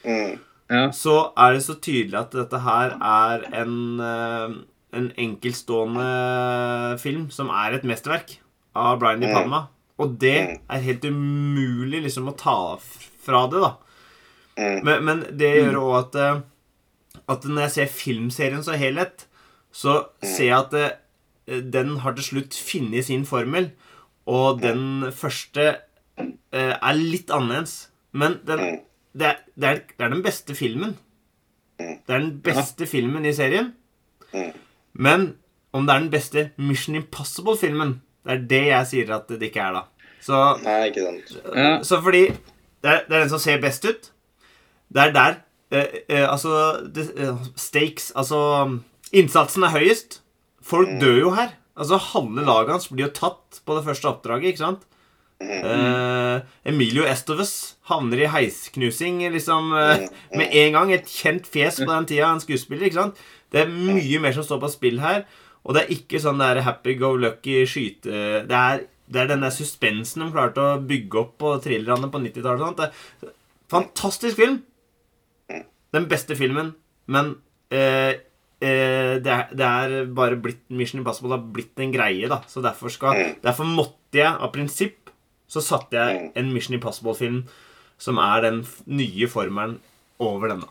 [0.07, 0.39] Mm.
[0.71, 0.89] Ja.
[0.95, 4.53] så er det så tydelig at dette her er en, eh,
[4.99, 8.37] en enkeltstående film som er et mesterverk
[8.77, 9.35] av Brian De Mm.
[9.35, 9.69] Palma.
[9.99, 13.77] Og det er helt umulig liksom å ta fra det, da.
[14.59, 14.85] Mm.
[14.85, 16.41] Men, men det gjør òg at eh,
[17.29, 19.25] At når jeg ser filmserien som helhet,
[19.77, 23.71] så ser jeg at eh, den har til slutt funnet sin formel.
[24.27, 25.67] Og den første
[26.19, 27.91] eh, er litt annerledes.
[28.17, 28.79] Men den, Mm.
[29.21, 30.97] det, er, det, er, det er den beste filmen.
[31.79, 31.99] Mm.
[32.07, 33.75] Det er den beste filmen i serien.
[34.33, 34.51] Mm.
[34.95, 35.27] Men
[35.77, 39.61] om det er den beste Mission Impossible-filmen, det er det jeg sier at det ikke
[39.61, 39.83] er, da.
[40.25, 41.35] Så Nei, ikke sant.
[41.55, 41.83] Ja.
[41.87, 42.25] så fordi
[42.83, 44.09] det er, det er den som ser best ut.
[44.89, 45.37] Det er der
[45.75, 46.57] eh, eh, Altså
[46.95, 48.39] det, eh, Stakes Altså
[49.15, 50.21] Innsatsen er høyest.
[50.67, 51.55] Folk dør jo her.
[51.77, 54.87] Altså Halve laget hans blir jo tatt på det første oppdraget, ikke sant?
[55.37, 60.93] Uh, Emilio Estoves havner i heisknusing liksom uh, med en gang.
[60.97, 62.89] Et kjent fjes på den tida, en skuespiller.
[62.89, 63.25] ikke sant?
[63.53, 65.27] Det er mye mer som står på spill her.
[65.67, 68.47] Og det er ikke sånn der happy go lucky skyte...
[68.47, 72.23] Det er, det er den der suspensen de klarte å bygge opp på thrillerne på
[72.23, 72.63] 90-tallet.
[72.63, 72.83] og sånt.
[72.83, 73.35] Det er
[73.71, 74.61] Fantastisk film.
[75.95, 76.73] Den beste filmen.
[77.11, 77.35] Men
[77.75, 78.23] eh,
[78.61, 82.41] eh, det, er, det er bare blitt Mission Impossible har blitt en greie, da.
[82.49, 85.11] Så derfor, skal, derfor måtte jeg av prinsipp
[85.47, 87.45] så satte jeg en Mission Impossible-film
[88.03, 89.79] som er den f- nye formelen
[90.21, 90.67] over denne.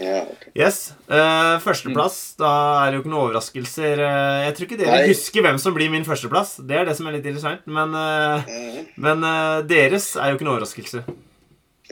[0.00, 0.46] Ja, ok.
[0.56, 0.94] Yes.
[1.12, 2.14] eh, førsteplass.
[2.40, 2.48] Da
[2.80, 4.00] er det jo ikke noen overraskelser.
[4.00, 5.10] Eh, jeg tror ikke dere Nei.
[5.10, 6.54] husker hvem som blir min førsteplass.
[6.64, 7.66] Det er det som er litt interessant.
[7.68, 8.86] Men, eh, Mm.
[9.04, 11.04] men eh, deres er jo ikke noen overraskelse.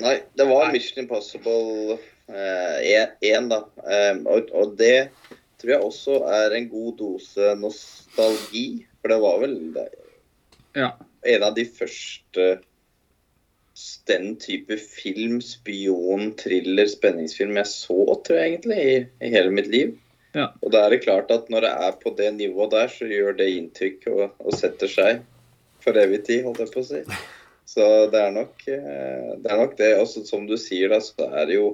[0.01, 1.99] Nei, det var Mission Impossible
[2.31, 3.61] 1, da.
[3.85, 5.11] Um, og, og det
[5.61, 8.67] tror jeg også er en god dose nostalgi.
[9.01, 9.87] For det var vel det,
[10.77, 10.93] Ja.
[11.27, 12.51] en av de første
[14.07, 19.71] den type film, spion, thriller, spenningsfilm jeg så, tror jeg egentlig, i, i hele mitt
[19.73, 19.95] liv.
[20.35, 20.51] Ja.
[20.63, 23.37] Og da er det klart at når det er på det nivået der, så gjør
[23.39, 25.23] det inntrykk og, og setter seg
[25.81, 27.03] for evig tid, holdt jeg på å si.
[27.71, 29.47] Så det er nok eh, det.
[29.47, 29.93] er nok det.
[30.03, 31.69] Også som du sier, da, så er det jo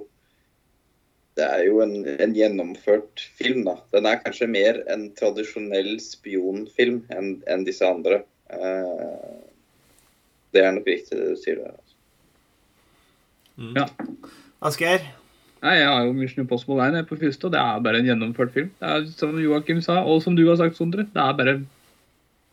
[1.36, 3.76] det er jo en, en gjennomført film, da.
[3.92, 8.22] Den er kanskje mer en tradisjonell spionfilm enn en disse andre.
[8.48, 9.44] Uh,
[10.56, 11.74] det er nok riktig det du sier der.
[11.76, 11.94] Altså.
[13.76, 13.86] Ja.
[14.64, 15.04] Asgeir?
[15.64, 18.52] Nei, Jeg har jo Mission Impossible 1 på første, og det er bare en gjennomført
[18.54, 18.70] film.
[18.80, 21.58] Det er Som Joakim sa, og som du har sagt, Sondre, det er bare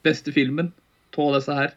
[0.04, 0.74] beste filmen
[1.18, 1.76] av disse her.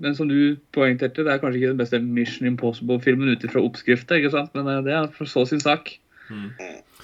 [0.00, 4.16] Men som du poengterte, det er kanskje ikke den beste Mission Impossible-filmen ut ifra oppskrifta,
[4.54, 5.90] men eh, det er for så sin sak.
[6.30, 6.50] Mm.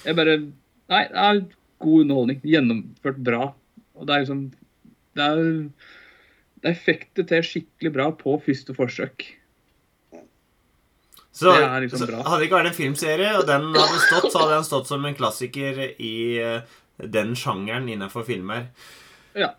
[0.05, 0.37] Jeg bare
[0.91, 1.41] Nei, det er
[1.81, 2.41] god underholdning.
[2.43, 3.53] Gjennomført bra.
[3.95, 4.41] Og det er liksom
[5.15, 5.43] Det er
[6.61, 9.23] det er det til skikkelig bra på første forsøk.
[11.31, 12.21] Så, Det er liksom så bra.
[12.27, 15.05] hadde det ikke vært en filmserie, og den hadde stått, så hadde den stått som
[15.07, 16.61] en klassiker i eh,
[17.01, 18.67] den sjangeren innenfor filmer.
[19.33, 19.53] Ja.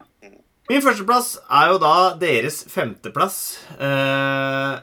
[0.70, 3.38] Min førsteplass er jo da deres femteplass.
[3.80, 4.76] Eh,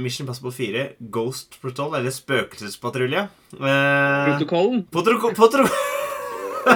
[0.00, 3.28] Mission Impossible 4, Ghost Patrol, eller Spøkelsespatrulje.
[3.54, 4.84] Eh, Protokollen.
[4.92, 5.32] Potro...
[5.36, 5.68] Potro...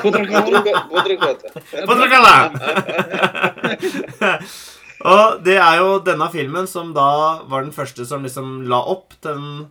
[5.05, 9.12] Og det er jo denne filmen som da var den første som liksom la opp
[9.25, 9.68] den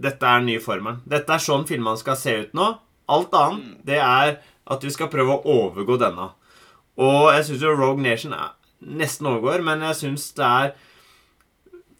[0.00, 1.02] Dette er den nye formelen.
[1.04, 2.70] Dette er sånn filmene skal se ut nå.
[3.10, 4.38] Alt annet, det er
[4.70, 6.30] at vi skal prøve å overgå denne.
[7.00, 10.72] Og jeg syns jo Rogue Nation er nesten overgår, men jeg syns det er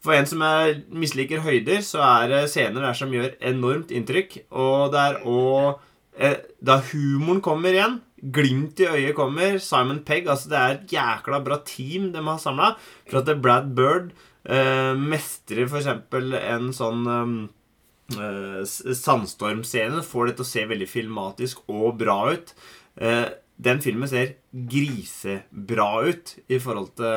[0.01, 4.39] For en som er, misliker høyder, så er det scener der som gjør enormt inntrykk.
[4.49, 5.83] Og det er òg
[6.17, 10.93] eh, Da humoren kommer igjen, glimt i øyet kommer, Simon Pegg Altså, det er et
[10.93, 12.73] jækla bra team de har samla.
[13.09, 14.11] For at Brad Bird
[14.45, 17.35] eh, mestrer eksempel en sånn eh,
[18.17, 18.61] eh,
[19.05, 22.55] sandstormscene, får det til å se veldig filmatisk og bra ut.
[22.97, 23.27] Eh,
[23.61, 27.13] den filmen ser grisebra ut i forhold til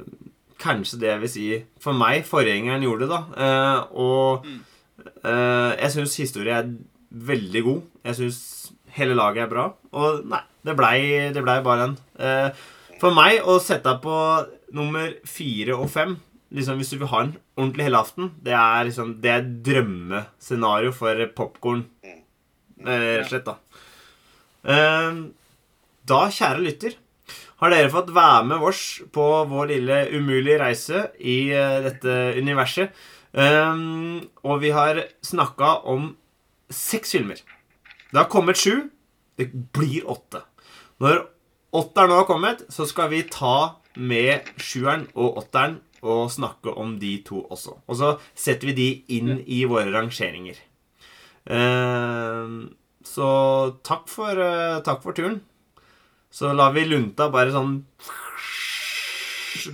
[0.00, 0.25] eh,
[0.62, 1.46] Kanskje det jeg vil si
[1.82, 3.46] For meg, forgjengeren gjorde det, da.
[3.46, 6.70] Eh, og eh, jeg syns historie er
[7.10, 7.82] veldig god.
[8.08, 8.40] Jeg syns
[8.96, 9.66] hele laget er bra.
[9.96, 10.98] Og nei, det blei,
[11.36, 11.96] ble bare en.
[12.18, 12.64] Eh,
[13.00, 14.16] for meg å sette deg på
[14.76, 16.16] nummer fire og fem
[16.56, 21.24] liksom Hvis du vil ha en ordentlig helaften, det er liksom Det er drømmescenario for
[21.36, 21.84] popkorn.
[22.06, 22.22] Eh,
[22.86, 23.56] Rett og slett, da.
[24.66, 25.18] Eh,
[26.06, 26.96] da, kjære lytter,
[27.60, 28.82] har dere fått være med oss
[29.12, 32.92] på vår lille umulige reise i eh, dette universet.
[33.36, 36.14] Um, og vi har snakka om
[36.72, 37.40] seks filmer.
[38.12, 38.88] Det har kommet sju.
[39.36, 40.40] Det blir åtte.
[41.04, 41.26] Når
[41.76, 46.96] åtteren nå har kommet, så skal vi ta med sjueren og åtteren og snakke om
[47.00, 47.76] de to også.
[47.88, 48.88] Og så setter vi de
[49.18, 50.56] inn i våre rangeringer.
[51.44, 52.76] Um,
[53.06, 53.28] så
[53.86, 55.40] takk for, uh, takk for turen.
[56.36, 57.78] Så lar vi lunta bare sånn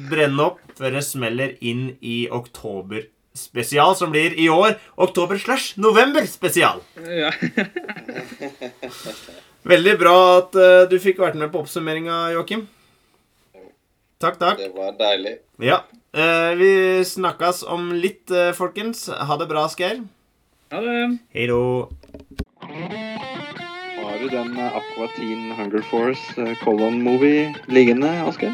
[0.06, 5.74] brenne opp før det smeller inn i oktober spesial, som blir i år oktober slash
[5.82, 6.78] november spesial.
[7.02, 7.32] Ja.
[9.72, 12.68] Veldig bra at uh, du fikk vært med på oppsummeringa, Joakim.
[14.22, 14.62] Takk, takk.
[14.62, 15.36] Det var deilig.
[15.62, 15.82] Ja.
[16.14, 16.72] Uh, vi
[17.08, 19.08] snakkes om litt, uh, folkens.
[19.10, 20.04] Ha det bra, Asgeir.
[20.70, 20.98] Ha det
[21.34, 21.62] Hei då.
[24.22, 28.52] Du den eh, Aqua Teen Hunger Force eh, Colon Movie liggende, Asgeir?